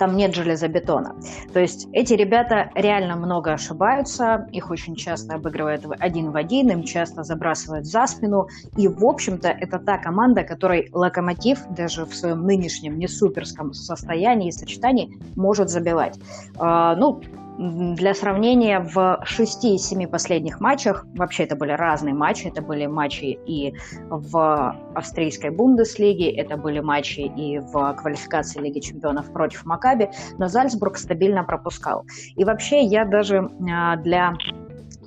там 0.00 0.16
нет 0.16 0.34
железобетона. 0.34 1.14
То 1.52 1.60
есть 1.60 1.86
эти 1.92 2.14
ребята 2.14 2.70
реально 2.74 3.16
много 3.16 3.52
ошибаются, 3.52 4.48
их 4.50 4.70
очень 4.70 4.96
часто 4.96 5.34
обыгрывают 5.34 5.84
один 5.98 6.30
в 6.30 6.36
один, 6.36 6.70
им 6.70 6.84
часто 6.84 7.22
забрасывают 7.22 7.84
за 7.84 8.06
спину, 8.06 8.48
и, 8.78 8.88
в 8.88 9.04
общем-то, 9.04 9.48
это 9.48 9.78
та 9.78 9.98
команда, 9.98 10.42
которой 10.42 10.88
Локомотив 10.92 11.60
даже 11.68 12.06
в 12.06 12.14
своем 12.14 12.46
нынешнем 12.46 12.98
не 12.98 13.08
суперском 13.08 13.74
состоянии 13.74 14.48
и 14.48 14.52
сочетании 14.52 15.18
может 15.36 15.68
забивать. 15.68 16.18
А, 16.56 16.96
ну, 16.96 17.20
для 17.60 18.14
сравнения, 18.14 18.80
в 18.80 19.20
6 19.22 19.64
из 19.66 19.86
7 19.86 20.06
последних 20.06 20.60
матчах, 20.60 21.04
вообще 21.14 21.44
это 21.44 21.56
были 21.56 21.72
разные 21.72 22.14
матчи, 22.14 22.46
это 22.46 22.62
были 22.62 22.86
матчи 22.86 23.38
и 23.46 23.74
в 24.08 24.76
австрийской 24.94 25.50
Бундеслиге, 25.50 26.30
это 26.30 26.56
были 26.56 26.80
матчи 26.80 27.20
и 27.20 27.58
в 27.58 27.94
квалификации 27.98 28.60
Лиги 28.60 28.80
Чемпионов 28.80 29.30
против 29.32 29.66
Макаби, 29.66 30.08
но 30.38 30.48
Зальцбург 30.48 30.96
стабильно 30.96 31.44
пропускал. 31.44 32.06
И 32.34 32.44
вообще 32.44 32.80
я 32.80 33.04
даже 33.04 33.50
а, 33.70 33.96
для 33.96 34.32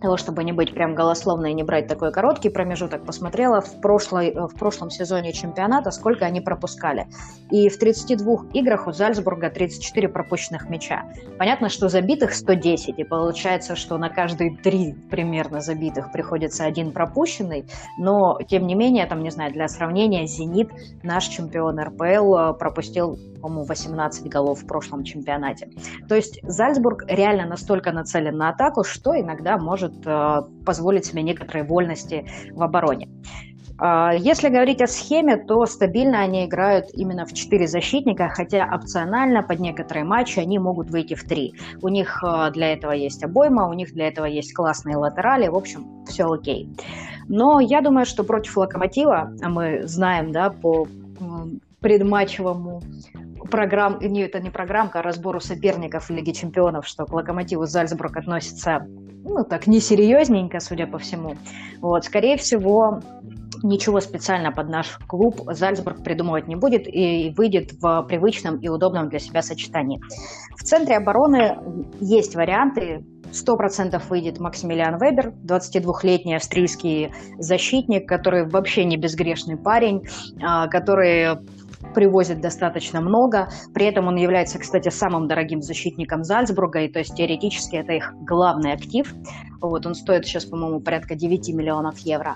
того, 0.04 0.18
чтобы 0.18 0.44
не 0.44 0.52
быть 0.52 0.74
прям 0.74 0.96
голословной 0.96 1.52
и 1.52 1.54
не 1.54 1.64
брать 1.64 1.88
такой 1.88 2.12
короткий 2.12 2.50
промежуток, 2.50 3.06
посмотрела 3.06 3.62
в, 3.62 3.80
прошлой, 3.80 4.32
э, 4.32 4.48
в 4.48 4.54
прошлом 4.60 4.90
сезоне 4.90 5.32
чемпионата, 5.32 5.92
сколько 5.92 6.26
они 6.26 6.42
пропускали. 6.42 7.08
И 7.50 7.70
в 7.70 7.80
32 7.80 8.50
играх 8.54 8.86
у 8.86 8.92
Зальцбурга 8.92 9.50
34 9.50 10.10
пропущенных 10.10 10.70
мяча. 10.70 11.04
Понятно, 11.40 11.70
что 11.70 11.88
забитых 11.88 12.34
110, 12.34 13.00
и 13.00 13.04
получается, 13.06 13.78
что 13.78 13.98
на 13.98 14.10
каждые 14.10 14.58
три 14.58 14.94
примерно 15.10 15.62
забитых 15.62 16.12
приходится 16.12 16.66
один 16.66 16.92
пропущенный, 16.92 17.66
но, 17.98 18.38
тем 18.50 18.68
не 18.68 18.76
менее, 18.76 19.06
там, 19.06 19.24
не 19.24 19.30
знаю, 19.30 19.54
для 19.54 19.70
сравнения, 19.70 20.28
«Зенит», 20.28 20.70
наш 21.02 21.28
чемпион 21.28 21.80
РПЛ, 21.80 22.36
э, 22.36 22.54
пропустил, 22.56 23.18
по-моему, 23.42 23.64
18 23.64 24.30
голов 24.30 24.64
в 24.64 24.68
прошлом 24.68 25.06
чемпионате. 25.06 25.70
То 26.10 26.16
есть 26.16 26.42
Зальцбург 26.44 27.06
реально 27.08 27.46
настолько 27.46 27.94
нацелен 27.94 28.36
на 28.36 28.50
атаку, 28.50 28.84
что 28.84 29.18
иногда 29.18 29.58
может 29.58 29.93
может 29.94 30.06
э, 30.06 30.64
позволить 30.66 31.06
себе 31.06 31.22
некоторые 31.24 31.64
вольности 31.64 32.26
в 32.52 32.62
обороне. 32.62 33.10
А, 33.78 34.14
если 34.14 34.50
говорить 34.50 34.82
о 34.82 34.88
схеме, 34.88 35.38
то 35.38 35.66
стабильно 35.66 36.22
они 36.22 36.46
играют 36.46 36.88
именно 36.94 37.26
в 37.26 37.34
4 37.34 37.68
защитника, 37.68 38.30
хотя 38.30 38.70
опционально 38.72 39.44
под 39.44 39.60
некоторые 39.60 40.04
матчи 40.04 40.40
они 40.40 40.60
могут 40.60 40.90
выйти 40.90 41.16
в 41.16 41.24
3. 41.24 41.54
У 41.82 41.88
них 41.88 42.24
э, 42.24 42.52
для 42.52 42.74
этого 42.74 42.92
есть 42.92 43.24
обойма, 43.24 43.68
у 43.68 43.74
них 43.74 43.94
для 43.94 44.08
этого 44.08 44.26
есть 44.26 44.54
классные 44.54 44.98
латерали, 44.98 45.48
в 45.48 45.56
общем, 45.56 46.06
все 46.06 46.26
окей. 46.32 46.70
Но 47.28 47.60
я 47.60 47.82
думаю, 47.82 48.06
что 48.06 48.24
против 48.24 48.58
Локомотива, 48.58 49.32
а 49.42 49.50
мы 49.50 49.84
знаем 49.88 50.32
да, 50.32 50.50
по 50.50 50.88
предматчевому 51.80 52.82
программ, 53.50 54.00
не, 54.00 54.22
это 54.22 54.40
не 54.40 54.50
программка, 54.50 55.00
а 55.00 55.02
разбору 55.04 55.40
соперников 55.40 56.06
в 56.06 56.10
Лиге 56.10 56.34
Чемпионов, 56.34 56.88
что 56.88 57.06
к 57.06 57.14
Локомотиву 57.14 57.66
Зальцбург 57.66 58.18
относится, 58.18 58.88
ну, 59.24 59.44
так, 59.44 59.68
несерьезненько, 59.68 60.60
судя 60.60 60.88
по 60.88 60.98
всему. 60.98 61.36
Вот, 61.82 62.06
скорее 62.06 62.38
всего, 62.38 63.00
ничего 63.64 64.02
специально 64.02 64.52
под 64.52 64.70
наш 64.70 64.98
клуб 65.08 65.42
Зальцбург 65.48 66.04
придумывать 66.04 66.48
не 66.48 66.56
будет 66.56 66.88
и 66.88 67.34
выйдет 67.36 67.74
в 67.82 68.04
привычном 68.04 68.58
и 68.58 68.68
удобном 68.68 69.10
для 69.10 69.20
себя 69.20 69.42
сочетании. 69.42 70.02
В 70.56 70.64
центре 70.64 70.98
обороны 70.98 71.58
есть 72.00 72.36
варианты. 72.36 73.06
100% 73.32 74.00
выйдет 74.10 74.40
Максимилиан 74.40 75.00
Вебер, 75.00 75.34
22-летний 75.44 76.36
австрийский 76.36 77.12
защитник, 77.40 78.08
который 78.08 78.48
вообще 78.48 78.86
не 78.86 78.96
безгрешный 78.96 79.58
парень, 79.58 80.04
а, 80.40 80.68
который 80.68 81.40
привозит 81.94 82.42
достаточно 82.42 83.02
много. 83.02 83.50
При 83.74 83.86
этом 83.86 84.08
он 84.08 84.16
является, 84.16 84.60
кстати, 84.60 84.90
самым 84.90 85.28
дорогим 85.28 85.62
защитником 85.62 86.24
Зальцбурга, 86.24 86.82
и 86.82 86.92
то 86.92 87.00
есть 87.00 87.16
теоретически 87.16 87.76
это 87.76 87.94
их 87.94 88.14
главный 88.22 88.74
актив. 88.74 89.14
Вот, 89.62 89.86
он 89.86 89.96
стоит 89.96 90.26
сейчас, 90.26 90.46
по-моему, 90.46 90.80
порядка 90.80 91.16
9 91.16 91.54
миллионов 91.54 92.00
евро. 92.00 92.36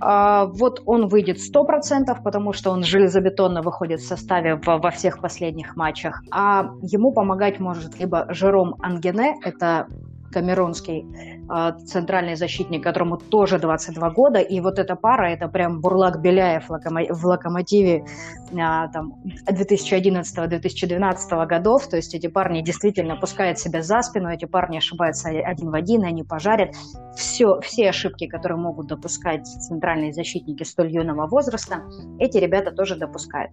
А, 0.00 0.46
вот 0.46 0.82
он 0.86 1.08
выйдет 1.08 1.36
100%, 1.38 2.22
потому 2.24 2.52
что 2.52 2.70
он 2.70 2.82
железобетонно 2.82 3.62
выходит 3.62 4.00
в 4.00 4.06
составе 4.06 4.56
в, 4.56 4.64
во 4.66 4.90
всех 4.90 5.20
последних 5.20 5.76
матчах. 5.76 6.22
А 6.30 6.70
ему 6.82 7.12
помогать 7.12 7.60
может 7.60 7.98
либо 7.98 8.26
Жером 8.32 8.76
Ангене, 8.80 9.36
это 9.44 9.86
камерунский 10.30 11.04
э, 11.48 11.72
центральный 11.84 12.36
защитник, 12.36 12.82
которому 12.82 13.16
тоже 13.16 13.58
22 13.58 14.10
года, 14.10 14.38
и 14.38 14.60
вот 14.60 14.78
эта 14.78 14.96
пара, 14.96 15.30
это 15.30 15.48
прям 15.48 15.80
Бурлак 15.80 16.20
Беляев 16.20 16.68
в 16.68 17.26
Локомотиве 17.26 18.04
э, 18.50 18.54
там 18.56 19.14
2011-2012 19.48 21.46
годов, 21.46 21.88
то 21.88 21.96
есть 21.96 22.14
эти 22.14 22.28
парни 22.28 22.62
действительно 22.62 23.16
пускают 23.16 23.58
себя 23.58 23.82
за 23.82 24.02
спину, 24.02 24.28
эти 24.28 24.44
парни 24.44 24.78
ошибаются 24.78 25.28
один 25.28 25.70
в 25.70 25.74
один, 25.74 26.04
они 26.04 26.22
пожарят. 26.22 26.74
Все, 27.16 27.60
все 27.60 27.90
ошибки, 27.90 28.26
которые 28.26 28.58
могут 28.58 28.86
допускать 28.86 29.46
центральные 29.46 30.12
защитники 30.12 30.62
столь 30.62 30.92
юного 30.92 31.26
возраста, 31.26 31.82
эти 32.18 32.38
ребята 32.38 32.70
тоже 32.70 32.96
допускают. 32.96 33.52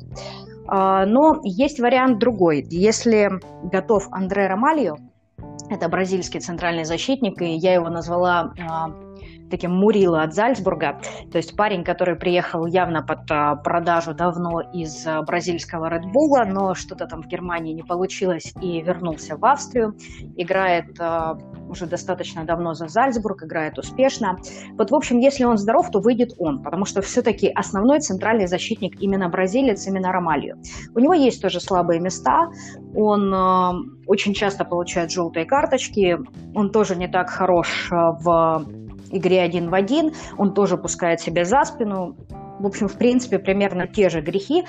Э, 0.72 1.06
но 1.06 1.40
есть 1.44 1.80
вариант 1.80 2.20
другой. 2.20 2.66
Если 2.70 3.32
готов 3.64 4.08
Андре 4.12 4.48
Ромальо, 4.48 4.98
это 5.70 5.90
бразильский 5.90 6.40
центральный 6.40 6.86
защитник, 6.86 7.42
и 7.42 7.56
я 7.56 7.74
его 7.74 7.90
назвала 7.90 8.54
а, 8.60 8.90
таким 9.50 9.72
Мурило 9.72 10.24
от 10.24 10.34
Зальцбурга, 10.34 11.00
то 11.32 11.38
есть 11.38 11.56
парень, 11.56 11.84
который 11.84 12.16
приехал 12.16 12.66
явно 12.66 13.02
под 13.04 13.30
а, 13.32 13.56
продажу 13.56 14.14
давно 14.14 14.62
из 14.74 15.06
а, 15.06 15.22
бразильского 15.22 15.90
Red 15.90 16.06
Bull, 16.06 16.46
но 16.46 16.74
что-то 16.74 17.06
там 17.06 17.22
в 17.22 17.28
Германии 17.28 17.74
не 17.74 17.84
получилось 17.84 18.54
и 18.62 18.82
вернулся 18.82 19.38
в 19.38 19.46
Австрию, 19.46 19.96
играет 20.36 21.00
а, 21.00 21.38
уже 21.70 21.86
достаточно 21.86 22.46
давно 22.46 22.74
за 22.74 22.88
Зальцбург, 22.88 23.44
играет 23.44 23.78
успешно. 23.78 24.38
Вот, 24.78 24.92
в 24.92 24.96
общем, 24.96 25.20
если 25.20 25.44
он 25.44 25.58
здоров, 25.58 25.90
то 25.92 26.00
выйдет 26.00 26.34
он, 26.38 26.62
потому 26.64 26.86
что 26.86 27.02
все-таки 27.02 27.50
основной 27.50 28.00
центральный 28.00 28.48
защитник 28.48 29.00
именно 29.02 29.30
бразилец, 29.30 29.88
именно 29.88 30.12
Ромалью. 30.12 30.58
У 30.96 31.00
него 31.00 31.14
есть 31.14 31.42
тоже 31.42 31.60
слабые 31.60 32.00
места, 32.00 32.48
он 32.96 33.34
очень 34.08 34.34
часто 34.34 34.66
получает 34.66 35.12
желтые 35.12 35.46
карточки, 35.46 36.18
он 36.56 36.72
тоже 36.72 36.96
не 36.96 37.08
так 37.08 37.30
хорош 37.30 37.90
в 37.92 38.66
игре 39.12 39.42
один 39.42 39.70
в 39.70 39.74
один, 39.74 40.14
он 40.38 40.54
тоже 40.54 40.78
пускает 40.78 41.20
себя 41.22 41.46
за 41.46 41.64
спину. 41.64 42.16
В 42.60 42.66
общем, 42.66 42.88
в 42.88 42.98
принципе, 42.98 43.40
примерно 43.40 43.88
те 43.88 44.10
же 44.10 44.22
грехи. 44.22 44.66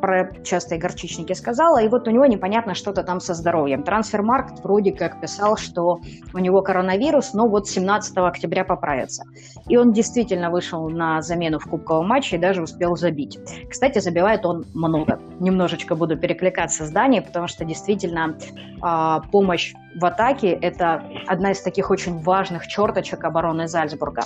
Про 0.00 0.32
частые 0.44 0.78
горчичники 0.78 1.32
сказала, 1.32 1.82
и 1.82 1.88
вот 1.88 2.06
у 2.06 2.10
него 2.10 2.26
непонятно 2.26 2.74
что-то 2.74 3.02
там 3.02 3.20
со 3.20 3.34
здоровьем. 3.34 3.82
Трансфермаркт 3.82 4.62
вроде 4.62 4.92
как 4.92 5.20
писал, 5.20 5.56
что 5.56 6.00
у 6.34 6.38
него 6.38 6.62
коронавирус, 6.62 7.32
но 7.32 7.48
вот 7.48 7.68
17 7.68 8.16
октября 8.18 8.64
поправится. 8.64 9.24
И 9.68 9.76
он 9.76 9.92
действительно 9.92 10.50
вышел 10.50 10.88
на 10.88 11.22
замену 11.22 11.58
в 11.58 11.64
кубковом 11.64 12.08
матче 12.08 12.36
и 12.36 12.38
даже 12.38 12.62
успел 12.62 12.96
забить. 12.96 13.38
Кстати, 13.68 13.98
забивает 13.98 14.44
он 14.44 14.64
много. 14.74 15.20
Немножечко 15.40 15.94
буду 15.94 16.16
перекликаться 16.16 16.84
с 16.84 16.90
Данией, 16.90 17.22
потому 17.22 17.46
что 17.46 17.64
действительно 17.64 18.36
э, 18.36 19.30
помощь 19.30 19.74
в 19.96 20.04
атаке– 20.04 20.48
это 20.62 21.02
одна 21.26 21.52
из 21.52 21.60
таких 21.62 21.90
очень 21.90 22.18
важных 22.20 22.66
черточек 22.66 23.24
обороны 23.24 23.66
Зальцбурга. 23.66 24.24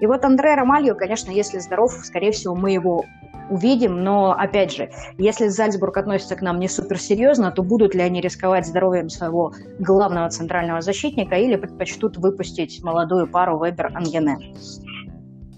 И 0.00 0.06
вот 0.06 0.24
Андре 0.24 0.54
Ромалью, 0.54 0.94
конечно, 0.94 1.30
если 1.30 1.58
здоров, 1.58 1.92
скорее 1.92 2.32
всего, 2.32 2.54
мы 2.54 2.72
его 2.72 3.04
увидим, 3.50 4.02
но, 4.02 4.32
опять 4.32 4.72
же, 4.72 4.90
если 5.18 5.48
Зальцбург 5.48 5.96
относится 5.96 6.36
к 6.36 6.42
нам 6.42 6.58
не 6.58 6.68
суперсерьезно, 6.68 7.50
то 7.50 7.62
будут 7.62 7.94
ли 7.94 8.02
они 8.02 8.20
рисковать 8.20 8.66
здоровьем 8.66 9.08
своего 9.08 9.52
главного 9.78 10.28
центрального 10.30 10.80
защитника 10.80 11.36
или 11.36 11.56
предпочтут 11.56 12.16
выпустить 12.16 12.82
молодую 12.82 13.28
пару 13.28 13.58
Вебер-Ангене? 13.58 14.54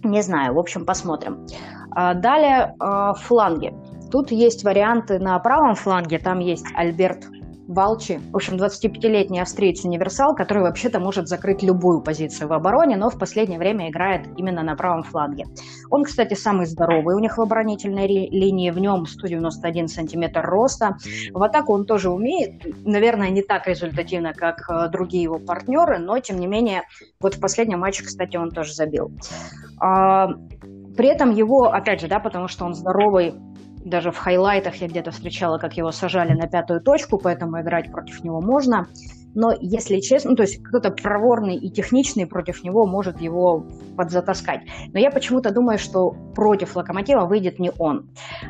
Не 0.05 0.23
знаю, 0.23 0.55
в 0.55 0.59
общем, 0.59 0.85
посмотрим. 0.87 1.47
А, 1.91 2.15
далее 2.15 2.75
а, 2.79 3.15
фланги. 3.15 3.75
Тут 4.11 4.31
есть 4.31 4.65
варианты 4.65 5.19
на 5.19 5.39
правом 5.39 5.75
фланге, 5.75 6.19
там 6.19 6.39
есть 6.39 6.67
Альберт 6.75 7.27
Валчи, 7.69 8.19
в 8.33 8.37
общем, 8.37 8.55
25-летний 8.55 9.41
австриец-универсал, 9.41 10.35
который 10.35 10.63
вообще-то 10.63 11.01
может 11.01 11.29
закрыть 11.29 11.63
любую 11.63 12.01
позицию 12.01 12.49
в 12.49 12.55
обороне, 12.55 12.97
но 12.97 13.11
в 13.11 13.19
последнее 13.19 13.59
время 13.59 13.91
играет 13.91 14.27
именно 14.39 14.63
на 14.63 14.75
правом 14.75 15.03
фланге. 15.03 15.45
Он, 15.91 16.05
кстати, 16.05 16.33
самый 16.33 16.65
здоровый 16.65 17.15
у 17.15 17.19
них 17.19 17.37
в 17.37 17.43
оборонительной 17.43 18.07
линии, 18.07 18.71
в 18.71 18.79
нем 18.79 19.05
191 19.05 19.89
сантиметр 19.89 20.41
роста. 20.41 20.97
В 21.35 21.43
атаку 21.43 21.75
он 21.75 21.85
тоже 21.85 22.09
умеет, 22.09 22.87
наверное, 22.87 23.29
не 23.29 23.43
так 23.43 23.67
результативно, 23.67 24.33
как 24.33 24.69
э, 24.71 24.89
другие 24.89 25.25
его 25.25 25.39
партнеры, 25.39 25.99
но, 25.99 26.19
тем 26.21 26.41
не 26.41 26.47
менее, 26.47 26.85
вот 27.21 27.35
в 27.35 27.41
последнем 27.41 27.81
матче, 27.81 28.03
кстати, 28.03 28.39
он 28.39 28.51
тоже 28.51 28.73
забил. 28.73 29.13
А, 29.79 30.29
при 30.99 31.07
этом 31.07 31.31
его, 31.31 31.73
опять 31.73 32.01
же, 32.01 32.09
да, 32.09 32.19
потому 32.19 32.49
что 32.49 32.65
он 32.65 32.75
здоровый, 32.75 33.33
даже 33.89 34.13
в 34.13 34.17
хайлайтах 34.19 34.77
я 34.77 34.89
где-то 34.89 35.11
встречала, 35.11 35.59
как 35.59 35.77
его 35.77 35.93
сажали 35.93 36.33
на 36.33 36.47
пятую 36.47 36.81
точку, 36.81 37.19
поэтому 37.19 37.61
играть 37.61 37.91
против 37.91 38.23
него 38.23 38.41
можно 38.41 38.87
но 39.35 39.53
если 39.61 40.01
честно, 40.01 40.31
ну, 40.31 40.37
то 40.37 40.43
есть 40.43 40.63
кто-то 40.63 40.91
проворный 40.91 41.57
и 41.57 41.71
техничный 41.71 42.27
против 42.27 42.65
него 42.65 42.87
может 42.87 43.21
его 43.21 43.65
подзатаскать. 43.97 44.63
Но 44.93 44.99
я 44.99 45.11
почему-то 45.11 45.53
думаю, 45.53 45.79
что 45.79 46.11
против 46.35 46.77
Локомотива 46.77 47.27
выйдет 47.27 47.59
не 47.59 47.71
он. 47.79 48.09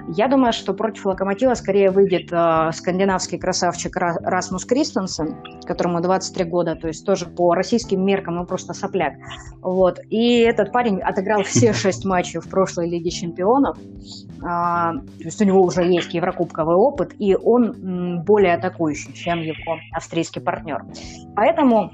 Я 0.09 0.29
думаю, 0.29 0.53
что 0.53 0.75
против 0.75 1.07
Локомотива 1.07 1.55
скорее 1.55 1.91
выйдет 1.91 2.33
э, 2.33 2.71
скандинавский 2.73 3.39
красавчик 3.39 3.97
Расмус 3.97 4.65
Кристенсен, 4.65 5.37
которому 5.67 6.01
23 6.01 6.45
года, 6.45 6.75
то 6.77 6.89
есть 6.89 7.05
тоже 7.05 7.27
по 7.27 7.55
российским 7.55 8.05
меркам, 8.05 8.37
ну 8.37 8.47
просто 8.47 8.73
сопляк. 8.73 9.15
Вот. 9.63 10.01
И 10.11 10.39
этот 10.41 10.73
парень 10.73 11.01
отыграл 11.01 11.43
все 11.43 11.73
шесть 11.75 12.05
матчей 12.05 12.41
в 12.41 12.49
прошлой 12.49 12.89
Лиге 12.89 13.11
Чемпионов. 13.11 13.77
А, 14.43 14.93
то 14.93 15.25
есть 15.25 15.41
у 15.43 15.45
него 15.45 15.63
уже 15.63 15.83
есть 15.83 16.15
еврокубковый 16.15 16.77
опыт, 16.77 17.15
и 17.19 17.35
он 17.35 17.65
м, 17.65 18.23
более 18.23 18.55
атакующий, 18.55 19.13
чем 19.13 19.41
его 19.41 19.77
австрийский 19.93 20.41
партнер 20.41 20.68
партнер. 20.69 20.85
Поэтому, 21.35 21.91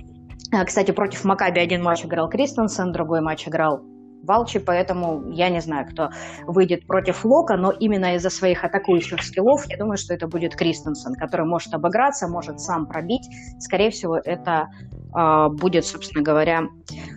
э, 0.52 0.64
кстати, 0.64 0.90
против 0.90 1.24
Макаби 1.24 1.60
один 1.60 1.82
матч 1.82 2.04
играл 2.04 2.28
Кристенсен, 2.28 2.92
другой 2.92 3.20
матч 3.20 3.46
играл 3.48 3.82
Валчи, 4.22 4.58
поэтому 4.58 5.30
я 5.32 5.50
не 5.50 5.60
знаю, 5.60 5.86
кто 5.86 6.08
выйдет 6.46 6.86
против 6.86 7.26
Лока, 7.26 7.58
но 7.58 7.70
именно 7.70 8.14
из-за 8.14 8.30
своих 8.30 8.64
атакующих 8.64 9.22
скиллов 9.22 9.66
я 9.68 9.76
думаю, 9.76 9.98
что 9.98 10.14
это 10.14 10.26
будет 10.26 10.56
Кристенсен, 10.56 11.14
который 11.14 11.44
может 11.44 11.74
обыграться, 11.74 12.26
может 12.26 12.58
сам 12.58 12.86
пробить. 12.86 13.28
Скорее 13.58 13.90
всего, 13.90 14.16
это 14.16 14.68
э, 15.14 15.48
будет, 15.50 15.84
собственно 15.84 16.24
говоря... 16.24 16.62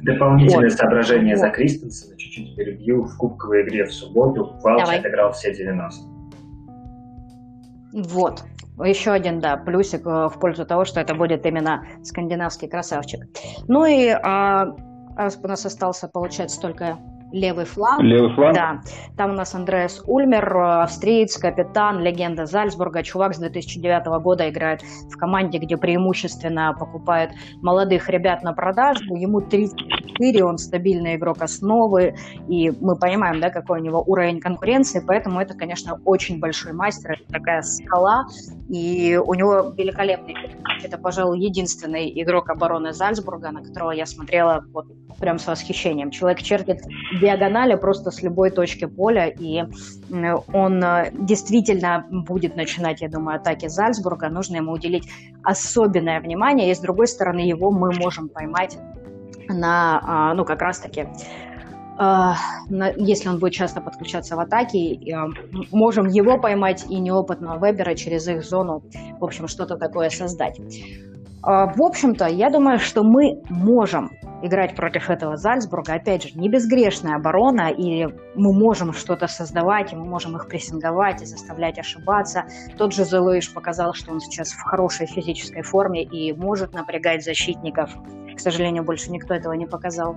Дополнительное 0.04 0.66
он. 0.66 0.70
соображение 0.70 1.38
за 1.38 1.50
Кристенсена, 1.50 2.18
чуть-чуть 2.18 2.58
перебью. 2.58 3.06
В 3.06 3.16
кубковой 3.16 3.64
игре 3.64 3.86
в 3.86 3.94
субботу 3.94 4.58
Валчи 4.62 4.84
Давай. 4.84 5.00
отыграл 5.00 5.32
все 5.32 5.56
90. 5.56 6.18
Вот. 7.94 8.44
Еще 8.84 9.12
один, 9.12 9.40
да, 9.40 9.58
плюсик 9.58 10.06
э, 10.06 10.30
в 10.30 10.40
пользу 10.40 10.66
того, 10.66 10.86
что 10.86 11.00
это 11.00 11.16
будет 11.16 11.46
именно 11.46 11.86
скандинавский 12.04 12.68
красавчик. 12.68 13.22
Ну 13.68 13.86
и 13.86 14.08
а, 14.10 14.68
раз 15.16 15.40
у 15.42 15.48
нас 15.48 15.66
остался, 15.66 16.08
получается, 16.08 16.62
только 16.62 17.00
левый 17.32 17.66
фланг. 17.66 18.02
Левый 18.02 18.34
фланг? 18.34 18.56
Да. 18.56 18.82
Там 19.16 19.32
у 19.32 19.34
нас 19.34 19.54
Андреас 19.54 20.02
Ульмер, 20.06 20.56
э, 20.56 20.84
австриец, 20.84 21.38
капитан, 21.38 22.00
легенда 22.00 22.46
Зальцбурга. 22.46 23.04
Чувак 23.04 23.36
с 23.36 23.40
2009 23.40 24.20
года 24.20 24.50
играет 24.50 24.82
в 24.82 25.18
команде, 25.18 25.58
где 25.58 25.78
преимущественно 25.78 26.76
покупают 26.78 27.32
молодых 27.62 28.10
ребят 28.10 28.44
на 28.44 28.54
продажу. 28.54 29.16
Ему 29.16 29.42
34, 29.42 30.44
он 30.44 30.58
стабильный 30.58 31.16
игрок 31.16 31.42
основы. 31.42 32.16
И 32.48 32.72
мы 32.82 32.96
понимаем, 32.96 33.40
да, 33.40 33.50
какой 33.50 33.82
у 33.82 33.84
него 33.84 34.04
уровень 34.06 34.40
конкуренции. 34.40 35.04
Поэтому 35.06 35.40
это, 35.40 35.54
конечно, 35.54 36.00
очень 36.06 36.40
большой 36.40 36.74
мастер. 36.74 37.12
Это 37.12 37.34
такая 37.34 37.62
скала. 37.62 38.26
И 38.70 39.18
у 39.18 39.34
него 39.34 39.74
великолепный 39.78 40.36
это, 40.84 40.98
пожалуй, 40.98 41.40
единственный 41.40 42.12
игрок 42.22 42.50
обороны 42.50 42.94
Зальцбурга, 42.94 43.52
на 43.52 43.64
которого 43.64 43.92
я 43.92 44.06
смотрела 44.06 44.64
вот 44.74 44.86
прям 45.20 45.40
с 45.40 45.48
восхищением. 45.48 46.12
Человек 46.12 46.42
чертит 46.42 46.82
диагонали 47.20 47.76
просто 47.76 48.12
с 48.12 48.22
любой 48.22 48.52
точки 48.52 48.86
поля, 48.86 49.28
и 49.28 49.64
он 50.54 50.84
э, 50.84 51.12
действительно 51.14 52.06
будет 52.10 52.56
начинать, 52.56 53.02
я 53.02 53.10
думаю, 53.10 53.38
атаки 53.38 53.68
Зальцбурга. 53.68 54.30
Нужно 54.30 54.58
ему 54.58 54.72
уделить 54.72 55.10
особенное 55.44 56.20
внимание, 56.22 56.72
и 56.72 56.76
с 56.76 56.80
другой 56.80 57.08
стороны 57.08 57.40
его 57.40 57.72
мы 57.72 57.92
можем 57.94 58.30
поймать 58.30 58.78
на, 59.50 60.02
а, 60.04 60.34
ну, 60.34 60.46
как 60.46 60.62
раз-таки 60.62 61.08
а, 62.00 62.36
если 62.98 63.28
он 63.28 63.40
будет 63.40 63.54
часто 63.54 63.82
подключаться 63.82 64.36
в 64.36 64.40
атаке, 64.40 65.00
можем 65.72 66.08
его 66.08 66.38
поймать 66.38 66.86
и 66.90 67.00
неопытного 67.00 67.66
Вебера 67.66 67.96
через 67.96 68.28
их 68.28 68.44
зону, 68.44 68.84
в 69.20 69.24
общем, 69.24 69.48
что-то 69.48 69.78
такое 69.78 70.10
создать. 70.10 70.60
А, 71.42 71.68
в 71.68 71.82
общем-то, 71.82 72.26
я 72.26 72.50
думаю, 72.50 72.80
что 72.80 73.04
мы 73.04 73.42
можем 73.50 74.12
играть 74.42 74.76
против 74.76 75.10
этого 75.10 75.38
Зальцбурга. 75.38 75.96
Опять 75.96 76.24
же, 76.24 76.30
не 76.40 76.50
безгрешная 76.50 77.16
оборона, 77.16 77.70
и 77.70 78.08
мы 78.36 78.54
можем 78.54 78.94
что-то 78.94 79.28
создавать, 79.28 79.94
и 79.94 79.96
мы 79.96 80.06
можем 80.06 80.36
их 80.36 80.48
прессинговать 80.48 81.22
и 81.22 81.26
заставлять 81.26 81.80
ошибаться. 81.80 82.46
Тот 82.78 82.94
же 82.94 83.04
Зелуиш 83.04 83.52
показал, 83.54 83.94
что 83.94 84.12
он 84.12 84.20
сейчас 84.20 84.52
в 84.52 84.62
хорошей 84.62 85.08
физической 85.08 85.62
форме 85.62 86.04
и 86.04 86.34
может 86.34 86.74
напрягать 86.74 87.24
защитников. 87.24 87.92
К 88.38 88.40
сожалению, 88.40 88.84
больше 88.84 89.12
никто 89.12 89.34
этого 89.34 89.54
не 89.54 89.66
показал 89.66 90.16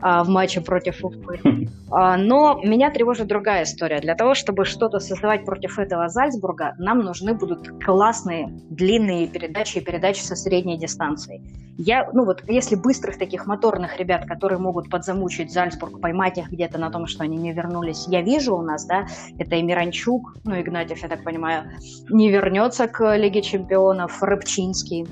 а, 0.00 0.24
в 0.24 0.28
матче 0.28 0.60
против 0.60 1.04
Уфы. 1.04 1.40
А, 1.90 2.18
но 2.18 2.60
меня 2.62 2.90
тревожит 2.90 3.28
другая 3.28 3.62
история. 3.62 4.00
Для 4.00 4.14
того, 4.14 4.34
чтобы 4.34 4.66
что-то 4.66 4.98
создавать 5.00 5.46
против 5.46 5.78
этого 5.78 6.08
Зальцбурга, 6.10 6.74
нам 6.78 6.98
нужны 6.98 7.32
будут 7.32 7.82
классные 7.82 8.48
длинные 8.68 9.26
передачи 9.26 9.78
и 9.78 9.80
передачи 9.80 10.20
со 10.20 10.36
средней 10.36 10.76
дистанцией. 10.76 11.42
Я, 11.78 12.10
ну 12.12 12.24
вот, 12.24 12.42
если 12.48 12.74
быстрых 12.74 13.18
таких 13.18 13.46
моторных 13.46 13.98
ребят, 13.98 14.26
которые 14.26 14.58
могут 14.58 14.90
подзамучить 14.90 15.52
Зальцбург, 15.52 16.00
поймать 16.00 16.36
их 16.36 16.50
где-то 16.50 16.76
на 16.76 16.90
том, 16.90 17.06
что 17.06 17.22
они 17.22 17.36
не 17.36 17.52
вернулись, 17.52 18.06
я 18.08 18.20
вижу 18.20 18.56
у 18.56 18.62
нас, 18.62 18.84
да, 18.84 19.06
это 19.38 19.54
и 19.54 19.62
Миранчук, 19.62 20.34
ну, 20.44 20.60
Игнатьев, 20.60 21.00
я 21.02 21.08
так 21.08 21.22
понимаю, 21.22 21.70
не 22.10 22.30
вернется 22.30 22.88
к 22.88 23.16
Лиге 23.16 23.42
Чемпионов, 23.42 24.20
Рыбчинский, 24.22 25.06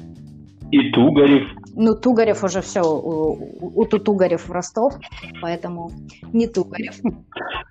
и 0.71 0.91
Тугарев. 0.91 1.49
Ну, 1.75 1.95
Тугарев 1.95 2.43
уже 2.43 2.61
все, 2.61 2.83
у, 2.83 3.33
у, 3.61 3.81
у 3.81 3.85
Тугарев 3.85 4.49
в 4.49 4.53
Ростов, 4.53 4.95
поэтому 5.43 5.91
не 6.33 6.47
Тугарев. 6.47 6.95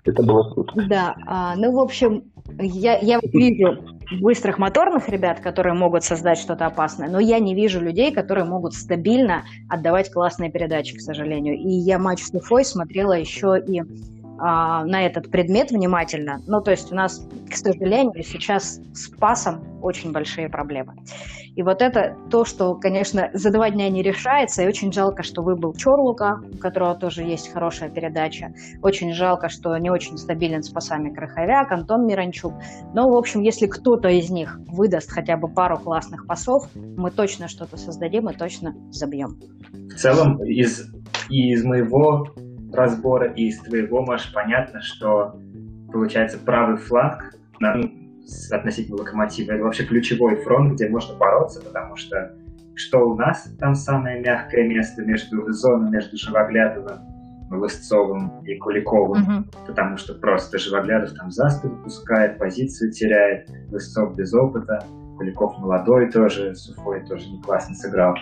Это 0.04 0.22
было 0.22 0.50
круто. 0.52 0.72
Да, 0.88 1.16
а, 1.26 1.56
ну, 1.56 1.72
в 1.72 1.80
общем, 1.80 2.24
я, 2.58 2.98
я 2.98 3.18
вижу 3.22 3.96
быстрых 4.20 4.58
моторных 4.58 5.08
ребят, 5.08 5.40
которые 5.40 5.74
могут 5.74 6.04
создать 6.04 6.38
что-то 6.38 6.66
опасное, 6.66 7.08
но 7.08 7.18
я 7.18 7.38
не 7.40 7.54
вижу 7.54 7.80
людей, 7.80 8.12
которые 8.12 8.44
могут 8.44 8.74
стабильно 8.74 9.42
отдавать 9.68 10.12
классные 10.12 10.50
передачи, 10.50 10.96
к 10.96 11.00
сожалению. 11.00 11.56
И 11.56 11.68
я 11.68 11.98
матч 11.98 12.22
с 12.22 12.32
Уфой 12.32 12.64
смотрела 12.64 13.12
еще 13.12 13.60
и 13.66 13.82
а, 14.38 14.84
на 14.84 15.06
этот 15.06 15.30
предмет 15.30 15.70
внимательно. 15.70 16.40
Ну, 16.46 16.60
то 16.60 16.70
есть 16.70 16.92
у 16.92 16.94
нас, 16.94 17.26
к 17.50 17.56
сожалению, 17.56 18.22
сейчас 18.22 18.80
с 18.94 19.08
пасом 19.08 19.62
очень 19.82 20.12
большие 20.12 20.48
проблемы. 20.48 20.94
И 21.56 21.62
вот 21.62 21.80
это 21.80 22.16
то, 22.30 22.44
что, 22.44 22.74
конечно, 22.74 23.30
за 23.32 23.50
два 23.50 23.70
дня 23.70 23.88
не 23.88 24.02
решается, 24.02 24.62
и 24.62 24.66
очень 24.66 24.92
жалко, 24.92 25.22
что 25.22 25.42
выбыл 25.42 25.72
Чорлука, 25.72 26.42
у 26.52 26.58
которого 26.58 26.94
тоже 26.94 27.22
есть 27.22 27.50
хорошая 27.50 27.88
передача. 27.88 28.52
Очень 28.82 29.14
жалко, 29.14 29.48
что 29.48 29.76
не 29.78 29.88
очень 29.88 30.18
стабилен 30.18 30.62
с 30.62 30.68
пасами 30.68 31.08
Краховяк, 31.08 31.72
Антон 31.72 32.06
Миранчук. 32.06 32.52
Но, 32.92 33.08
в 33.08 33.16
общем, 33.16 33.40
если 33.40 33.66
кто-то 33.66 34.08
из 34.08 34.28
них 34.28 34.60
выдаст 34.66 35.10
хотя 35.10 35.38
бы 35.38 35.48
пару 35.48 35.78
классных 35.78 36.26
пасов, 36.26 36.68
мы 36.74 37.10
точно 37.10 37.48
что-то 37.48 37.78
создадим 37.78 38.28
и 38.28 38.34
точно 38.34 38.74
забьем. 38.90 39.38
В 39.72 39.94
целом, 39.94 40.42
из, 40.44 40.92
из 41.30 41.64
моего 41.64 42.26
разбора 42.76 43.32
и 43.32 43.48
из 43.48 43.58
твоего, 43.60 44.04
Маш, 44.04 44.32
понятно, 44.32 44.80
что 44.80 45.40
получается 45.92 46.38
правый 46.38 46.76
фланг, 46.76 47.34
относительно 48.50 48.98
локомотива. 48.98 49.52
Это 49.52 49.64
вообще 49.64 49.84
ключевой 49.84 50.36
фронт, 50.36 50.74
где 50.74 50.88
можно 50.88 51.16
бороться, 51.16 51.62
потому 51.62 51.96
что 51.96 52.32
что 52.76 53.08
у 53.08 53.16
нас 53.16 53.50
там 53.58 53.74
самое 53.74 54.20
мягкое 54.20 54.68
место 54.68 55.02
между 55.02 55.50
зоной 55.50 55.90
между 55.90 56.18
Живоглядовым, 56.18 56.98
Лысцовым 57.50 58.44
и 58.44 58.56
Куликовым, 58.56 59.22
угу. 59.22 59.44
потому 59.66 59.96
что 59.96 60.14
просто 60.14 60.58
Живоглядов 60.58 61.14
там 61.14 61.30
за 61.30 61.48
спину 61.48 61.82
пускает, 61.82 62.38
позицию 62.38 62.92
теряет, 62.92 63.48
Лысцов 63.70 64.14
без 64.14 64.34
опыта, 64.34 64.84
Куликов 65.16 65.58
молодой 65.58 66.10
тоже, 66.10 66.54
Суфой 66.54 67.06
тоже 67.06 67.30
не 67.30 67.40
классно 67.40 67.74
сыграл. 67.74 68.14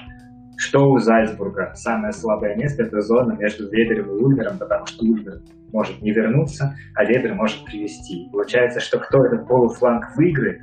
Что 0.56 0.90
у 0.90 0.98
Зальцбурга? 0.98 1.72
Самое 1.74 2.12
слабое 2.12 2.56
место– 2.56 2.82
это 2.84 3.00
зона 3.00 3.36
между 3.38 3.68
Вебером 3.68 4.16
и 4.16 4.22
Ульмером, 4.22 4.58
потому 4.58 4.86
что 4.86 5.04
Ульмер 5.04 5.40
может 5.72 6.00
не 6.02 6.12
вернуться, 6.12 6.76
а 6.94 7.04
Вебер 7.04 7.34
может 7.34 7.64
привести. 7.64 8.28
Получается, 8.30 8.80
что 8.80 8.98
кто 8.98 9.24
этот 9.24 9.48
полуфланг 9.48 10.16
выиграет, 10.16 10.60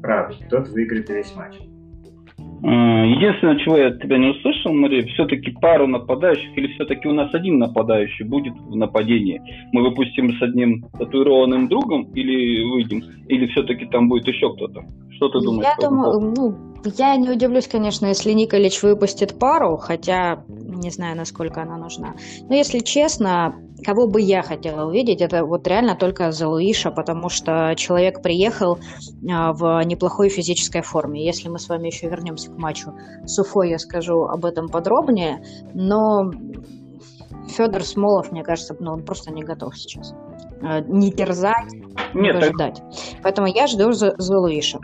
правда, 0.00 0.34
тот 0.48 0.68
выиграет 0.68 1.08
весь 1.10 1.34
матч. 1.36 1.54
Единственное, 2.62 3.58
чего 3.58 3.78
я 3.78 3.86
от 3.88 4.02
тебя 4.02 4.18
не 4.18 4.28
услышал, 4.28 4.72
Мария, 4.74 5.06
все-таки 5.06 5.50
пару 5.50 5.86
нападающих 5.86 6.56
или 6.58 6.66
все-таки 6.74 7.08
у 7.08 7.12
нас 7.12 7.32
один 7.32 7.58
нападающий 7.58 8.26
будет 8.26 8.52
в 8.54 8.76
нападении? 8.76 9.40
Мы 9.72 9.82
выпустим 9.82 10.30
с 10.36 10.42
одним 10.42 10.84
татуированным 10.98 11.68
другом 11.68 12.12
или 12.12 12.62
выйдем? 12.70 13.02
Или 13.28 13.46
все-таки 13.48 13.86
там 13.86 14.10
будет 14.10 14.28
еще 14.28 14.52
кто-то? 14.54 14.84
Что 15.12 15.30
ты 15.30 15.40
думаешь? 15.40 15.68
Я 15.78 15.88
думаю, 15.88 16.34
ну, 16.36 16.69
я 16.84 17.16
не 17.16 17.30
удивлюсь, 17.30 17.68
конечно, 17.68 18.06
если 18.06 18.32
Николич 18.32 18.82
выпустит 18.82 19.38
пару, 19.38 19.76
хотя 19.76 20.44
не 20.48 20.90
знаю, 20.90 21.16
насколько 21.16 21.62
она 21.62 21.76
нужна. 21.76 22.14
Но 22.48 22.54
если 22.54 22.78
честно, 22.78 23.54
кого 23.84 24.06
бы 24.06 24.20
я 24.20 24.42
хотела 24.42 24.88
увидеть, 24.88 25.20
это 25.20 25.44
вот 25.44 25.66
реально 25.68 25.94
только 25.94 26.32
Залуиша, 26.32 26.90
потому 26.90 27.28
что 27.28 27.74
человек 27.76 28.22
приехал 28.22 28.78
а, 29.30 29.52
в 29.52 29.82
неплохой 29.84 30.30
физической 30.30 30.82
форме. 30.82 31.24
Если 31.24 31.48
мы 31.48 31.58
с 31.58 31.68
вами 31.68 31.88
еще 31.88 32.08
вернемся 32.08 32.50
к 32.50 32.58
матчу 32.58 32.94
с 33.26 33.38
Уфой, 33.38 33.70
я 33.70 33.78
скажу 33.78 34.24
об 34.24 34.44
этом 34.44 34.68
подробнее, 34.68 35.42
но 35.74 36.30
Федор 37.48 37.82
Смолов, 37.84 38.32
мне 38.32 38.42
кажется, 38.42 38.74
ну, 38.78 38.92
он 38.92 39.04
просто 39.04 39.32
не 39.32 39.42
готов 39.42 39.76
сейчас. 39.76 40.14
А, 40.62 40.80
не 40.80 41.12
терзать, 41.12 41.72
не 42.14 42.30
ожидать. 42.30 42.76
Так... 42.76 43.22
Поэтому 43.22 43.48
я 43.48 43.66
жду 43.66 43.92
Залуиша. 43.92 44.78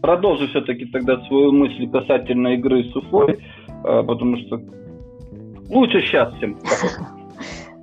Продолжу 0.00 0.46
все-таки 0.48 0.86
тогда 0.86 1.20
свою 1.26 1.52
мысль 1.52 1.88
касательно 1.90 2.48
игры 2.54 2.84
с 2.84 2.96
Уфой. 2.96 3.38
А, 3.84 4.02
потому 4.02 4.36
что 4.36 4.60
лучше 5.68 6.00
сейчас 6.02 6.32
всем. 6.34 6.58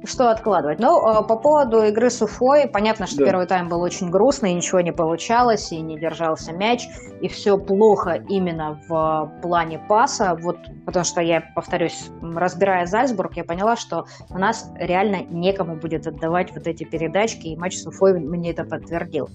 что 0.06 0.30
откладывать. 0.30 0.80
Ну, 0.80 1.00
а, 1.00 1.24
по 1.24 1.36
поводу 1.36 1.84
игры 1.84 2.10
с 2.10 2.22
Уфой, 2.22 2.68
понятно, 2.68 3.08
что 3.08 3.18
да. 3.20 3.26
первый 3.26 3.48
тайм 3.48 3.70
был 3.70 3.82
очень 3.82 4.10
грустный, 4.10 4.54
ничего 4.54 4.82
не 4.82 4.92
получалось, 4.92 5.72
и 5.72 5.82
не 5.82 5.98
держался 5.98 6.54
мяч, 6.54 6.84
и 7.26 7.28
все 7.28 7.58
плохо 7.58 8.24
именно 8.30 8.80
в 8.88 9.40
плане 9.42 9.80
паса, 9.80 10.38
вот, 10.40 10.58
потому 10.86 11.04
что 11.04 11.22
я, 11.22 11.42
повторюсь, 11.56 12.12
разбирая 12.22 12.86
Зальцбург, 12.86 13.36
я 13.36 13.44
поняла, 13.44 13.76
что 13.76 14.06
у 14.30 14.38
нас 14.38 14.72
реально 14.76 15.24
некому 15.24 15.76
будет 15.76 16.06
отдавать 16.06 16.54
вот 16.54 16.68
эти 16.68 16.84
передачки, 16.84 17.48
и 17.48 17.58
матч 17.58 17.78
с 17.78 17.88
Уфой 17.88 18.20
мне 18.20 18.52
это 18.52 18.64
подтвердил. 18.64 19.30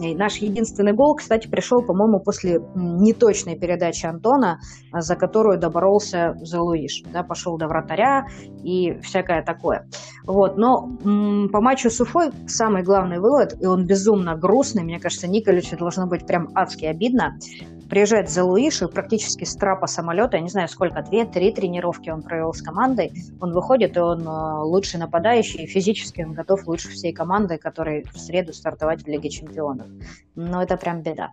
И 0.00 0.16
наш 0.16 0.38
единственный 0.38 0.92
гол, 0.92 1.14
кстати, 1.14 1.46
пришел, 1.46 1.82
по-моему, 1.82 2.18
после 2.18 2.60
неточной 2.74 3.56
передачи 3.56 4.06
Антона, 4.06 4.58
за 4.92 5.14
которую 5.14 5.60
доборолся 5.60 6.34
Залуиш, 6.40 7.04
да, 7.12 7.22
пошел 7.22 7.56
до 7.58 7.68
вратаря 7.68 8.26
и 8.64 8.98
всякое 9.02 9.44
такое. 9.44 9.86
Вот, 10.24 10.56
но 10.56 10.98
м- 11.04 11.48
по 11.52 11.60
матчу 11.60 11.90
с 11.90 12.00
Уфой 12.00 12.32
самый 12.48 12.82
главный 12.82 13.20
вывод, 13.20 13.54
и 13.60 13.66
он 13.66 13.86
безумно 13.86 14.34
грустный, 14.34 14.82
мне 14.82 14.98
кажется, 14.98 15.28
Николичу 15.28 15.76
должно 15.76 16.08
быть 16.08 16.26
прям 16.26 16.48
адски 16.56 16.86
обидно, 16.86 17.35
much. 17.36 17.85
Приезжает 17.88 18.28
за 18.28 18.44
Луишу 18.44 18.88
практически 18.88 19.44
с 19.44 19.54
трапа 19.54 19.86
самолета, 19.86 20.36
я 20.36 20.42
не 20.42 20.48
знаю 20.48 20.68
сколько, 20.68 21.02
две-три 21.02 21.52
тренировки 21.52 22.10
он 22.10 22.22
провел 22.22 22.52
с 22.52 22.62
командой, 22.62 23.12
он 23.40 23.52
выходит, 23.52 23.96
и 23.96 24.00
он 24.00 24.26
э, 24.26 24.60
лучший 24.62 24.98
нападающий, 25.00 25.64
и 25.64 25.66
физически 25.66 26.22
он 26.22 26.32
готов 26.32 26.66
лучше 26.66 26.88
всей 26.88 27.12
команды, 27.12 27.58
которой 27.58 28.04
в 28.12 28.18
среду 28.18 28.52
стартовать 28.52 29.02
в 29.02 29.06
Лиге 29.06 29.28
Чемпионов. 29.30 29.86
Но 30.34 30.62
это 30.62 30.76
прям 30.76 31.02
беда. 31.02 31.30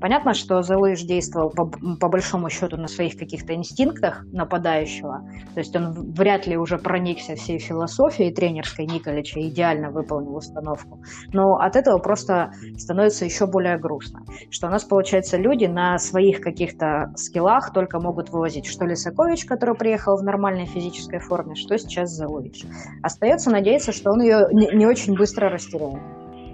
Понятно, 0.00 0.34
что 0.34 0.62
Залыш 0.62 1.02
действовал 1.02 1.50
по, 1.50 1.66
по 1.66 2.08
большому 2.08 2.48
счету 2.50 2.76
на 2.76 2.88
своих 2.88 3.16
каких-то 3.16 3.54
инстинктах 3.54 4.24
нападающего, 4.32 5.20
то 5.54 5.60
есть 5.60 5.74
он 5.74 6.12
вряд 6.12 6.46
ли 6.46 6.56
уже 6.56 6.78
проникся 6.78 7.34
всей 7.34 7.58
философией 7.58 8.32
тренерской 8.32 8.86
Николича, 8.86 9.40
идеально 9.40 9.90
выполнил 9.90 10.36
установку. 10.36 11.00
Но 11.32 11.56
от 11.56 11.76
этого 11.76 11.98
просто 11.98 12.50
становится 12.76 13.24
еще 13.24 13.46
более 13.46 13.78
грустно, 13.78 14.20
что 14.50 14.68
у 14.68 14.70
нас, 14.70 14.84
получается, 14.84 15.36
люди 15.36 15.64
на 15.64 15.85
своих 15.98 16.40
каких-то 16.40 17.12
скиллах 17.16 17.72
только 17.72 18.00
могут 18.00 18.30
вывозить 18.30 18.66
что 18.66 18.84
Лисакович, 18.86 19.44
который 19.44 19.74
приехал 19.74 20.16
в 20.16 20.22
нормальной 20.22 20.66
физической 20.66 21.18
форме, 21.18 21.54
что 21.54 21.78
сейчас 21.78 22.10
Залович. 22.10 22.64
Остается 23.02 23.50
надеяться, 23.50 23.92
что 23.92 24.12
он 24.12 24.22
ее 24.22 24.48
не, 24.52 24.68
не 24.76 24.86
очень 24.86 25.14
быстро 25.14 25.48
растеряет. 25.48 26.00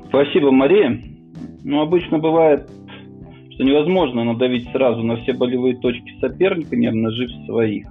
Спасибо, 0.08 0.50
Мария. 0.50 1.02
Ну, 1.64 1.80
обычно 1.80 2.18
бывает, 2.18 2.68
что 3.50 3.64
невозможно 3.64 4.24
надавить 4.24 4.70
сразу 4.72 5.02
на 5.02 5.16
все 5.16 5.32
болевые 5.32 5.76
точки 5.78 6.18
соперника, 6.20 6.76
не 6.76 6.86
обнажив 6.86 7.30
своих. 7.46 7.86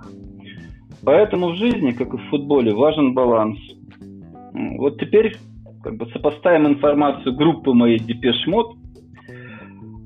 Поэтому 1.04 1.50
в 1.50 1.56
жизни, 1.56 1.92
как 1.92 2.14
и 2.14 2.18
в 2.18 2.30
футболе, 2.30 2.74
важен 2.74 3.14
баланс. 3.14 3.58
Вот 4.78 5.00
теперь 5.00 5.36
как 5.84 5.98
бы 5.98 6.06
сопоставим 6.08 6.68
информацию 6.68 7.36
группы 7.36 7.74
моей 7.74 8.00
Депешмот 8.00 8.76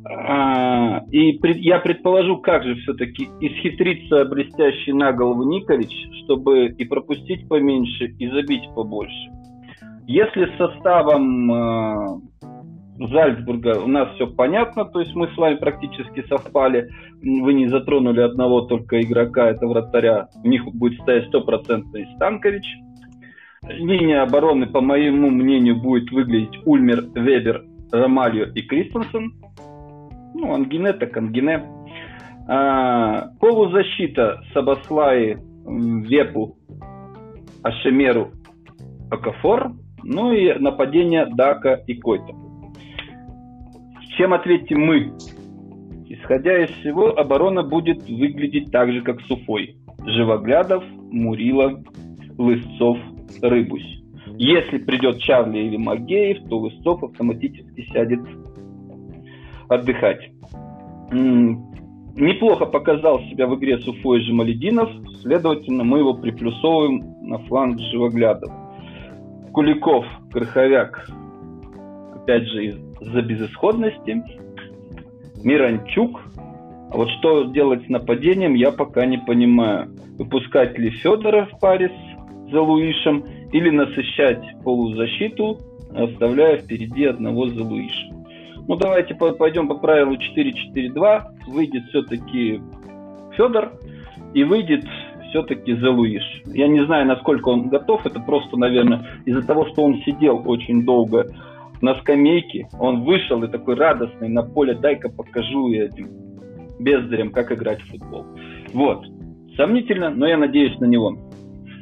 а, 0.08 1.04
и 1.10 1.34
пред, 1.40 1.58
я 1.58 1.80
предположу, 1.80 2.38
как 2.38 2.64
же 2.64 2.76
все-таки 2.76 3.28
исхитриться 3.42 4.26
блестящий 4.26 4.94
на 4.94 5.12
голову 5.12 5.44
Николич, 5.44 5.92
чтобы 6.24 6.68
и 6.68 6.86
пропустить 6.86 7.48
поменьше, 7.48 8.06
и 8.20 8.28
забить 8.30 8.70
побольше. 8.76 9.32
Если 10.06 10.46
с 10.46 10.58
составом 10.58 11.52
э, 11.52 12.20
Зальцбурга 13.00 13.80
у 13.84 13.88
нас 13.88 14.14
все 14.14 14.28
понятно, 14.28 14.86
то 14.86 15.00
есть 15.00 15.16
мы 15.16 15.28
с 15.30 15.38
вами 15.38 15.56
практически 15.56 16.24
совпали, 16.28 16.88
вы 17.24 17.56
не 17.56 17.68
затронули 17.68 18.22
одного 18.22 18.62
только 18.62 19.02
игрока, 19.02 19.50
это 19.50 19.66
вратаря, 19.66 20.28
у 20.44 20.48
них 20.48 20.66
будет 20.66 21.02
стоять 21.02 21.28
стопроцентный 21.30 22.06
Станкович. 22.16 22.66
Линия 23.68 24.22
обороны, 24.22 24.68
по 24.68 24.82
моему 24.82 25.32
мнению, 25.32 25.82
будет 25.82 26.12
выглядеть 26.12 26.60
Ульмер, 26.66 27.06
Вебер, 27.16 27.64
Ромальо 27.92 28.46
и 28.54 28.62
Кристенсен 28.62 29.34
ну, 30.36 30.54
ангине 30.54 30.94
так 30.94 31.16
ангине. 31.18 31.64
А, 32.48 33.30
полузащита 33.40 34.42
Сабаслаи, 34.54 35.38
Вепу, 35.66 36.58
Ашемеру, 37.64 38.32
Акафор, 39.10 39.72
ну 40.04 40.32
и 40.32 40.54
нападение 40.60 41.26
Дака 41.26 41.76
и 41.88 41.96
Койта. 41.96 42.34
Чем 44.18 44.34
ответим 44.34 44.82
мы? 44.82 45.14
Исходя 46.08 46.64
из 46.64 46.70
всего, 46.70 47.18
оборона 47.18 47.64
будет 47.64 48.08
выглядеть 48.08 48.72
так 48.72 48.92
же, 48.92 49.02
как 49.02 49.22
Суфой. 49.22 49.78
Живоглядов, 50.06 50.84
Мурила, 51.12 51.82
Лысцов, 52.38 52.98
Рыбусь. 53.42 54.04
Если 54.38 54.78
придет 54.78 55.20
Чарли 55.20 55.60
или 55.60 55.78
Магеев, 55.78 56.48
то 56.50 56.60
Лысцов 56.60 57.04
автоматически 57.04 57.90
сядет 57.92 58.20
отдыхать. 59.70 60.30
Неплохо 61.12 62.66
показал 62.66 63.20
себя 63.24 63.48
в 63.48 63.56
игре 63.56 63.78
с 63.78 63.88
Уфой 63.88 64.22
следовательно, 65.22 65.84
мы 65.84 66.00
его 66.00 66.14
приплюсовываем 66.14 67.02
на 67.24 67.40
фланг 67.40 67.80
Живоглядов. 67.80 68.52
Куликов, 69.52 70.06
Крыховяк, 70.32 71.10
опять 72.16 72.44
же, 72.48 72.66
из-за 72.66 73.22
безысходности. 73.22 74.24
Миранчук. 75.44 76.22
А 76.92 76.98
вот 76.98 77.10
что 77.20 77.46
делать 77.46 77.86
с 77.86 77.90
нападением, 77.90 78.54
я 78.54 78.72
пока 78.72 79.06
не 79.06 79.18
понимаю. 79.18 79.90
Выпускать 80.18 80.78
ли 80.78 80.90
Федора 80.90 81.48
в 81.52 81.60
паре 81.60 81.90
с 81.90 82.52
Залуишем 82.52 83.26
или 83.52 83.70
насыщать 83.70 84.44
полузащиту, 84.64 85.58
оставляя 85.94 86.58
впереди 86.58 87.06
одного 87.06 87.48
Залуиша. 87.48 88.15
Ну, 88.68 88.76
давайте 88.76 89.14
пойдем 89.14 89.68
по 89.68 89.76
правилу 89.76 90.16
4-4-2. 90.16 91.24
Выйдет 91.48 91.84
все-таки 91.90 92.62
Федор 93.38 93.74
и 94.34 94.44
выйдет 94.44 94.84
все-таки 95.30 95.76
Зелуиш. 95.76 96.24
Я 96.46 96.68
не 96.68 96.86
знаю, 96.86 97.06
насколько 97.06 97.50
он 97.50 97.70
готов. 97.70 98.06
Это 98.06 98.20
просто, 98.20 98.58
наверное, 98.58 99.06
из-за 99.26 99.46
того, 99.46 99.68
что 99.68 99.84
он 99.84 100.02
сидел 100.04 100.42
очень 100.46 100.86
долго 100.86 101.28
на 101.82 101.96
скамейке. 101.96 102.68
Он 102.80 103.04
вышел 103.04 103.44
и 103.44 103.48
такой 103.48 103.76
радостный 103.76 104.30
на 104.30 104.44
поле. 104.44 104.74
Дай-ка 104.74 105.10
покажу 105.10 105.72
этим 105.72 106.08
бездарям, 106.80 107.32
как 107.32 107.52
играть 107.52 107.82
в 107.82 107.90
футбол. 107.90 108.26
Вот. 108.74 109.06
Сомнительно, 109.56 110.10
но 110.10 110.28
я 110.28 110.38
надеюсь 110.38 110.78
на 110.80 110.86
него. 110.86 111.18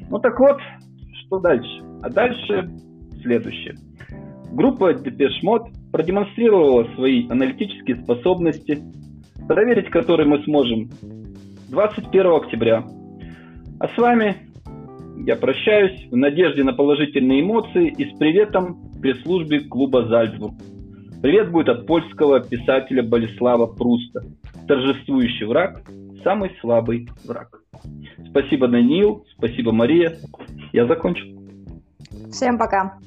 Ну 0.10 0.20
так 0.20 0.40
вот, 0.40 0.58
что 1.26 1.40
дальше? 1.40 1.84
А 2.02 2.10
дальше 2.10 2.70
следующее. 3.22 3.76
Группа 4.52 4.94
Депешмот 4.94 5.70
продемонстрировала 5.94 6.88
свои 6.96 7.30
аналитические 7.30 7.98
способности, 7.98 8.80
проверить 9.48 9.92
которые 9.92 10.28
мы 10.28 10.44
сможем 10.44 10.90
21 11.70 12.32
октября. 12.32 12.84
А 13.80 13.88
с 13.88 13.98
вами 13.98 14.36
я 15.26 15.36
прощаюсь 15.36 16.10
в 16.10 16.16
надежде 16.16 16.64
на 16.64 16.74
положительные 16.74 17.42
эмоции 17.42 17.94
и 17.96 18.12
с 18.12 18.18
приветом 18.18 18.92
при 19.02 19.14
службе 19.22 19.60
клуба 19.62 20.08
«Зальцбург». 20.08 20.56
Привет 21.22 21.52
будет 21.52 21.70
от 21.70 21.86
польского 21.86 22.42
писателя 22.42 23.04
Болеслава 23.04 23.68
Пруста. 23.68 24.24
Торжествующий 24.68 25.46
враг– 25.46 25.84
самый 26.24 26.52
слабый 26.60 27.08
враг. 27.24 27.62
Спасибо, 28.30 28.68
Даниил. 28.68 29.26
Спасибо, 29.38 29.72
Мария. 29.72 30.18
Я 30.72 30.88
закончил. 30.88 31.28
Всем 32.32 32.58
пока. 32.58 32.98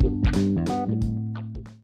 Thank 0.00 1.02
you. 1.02 1.17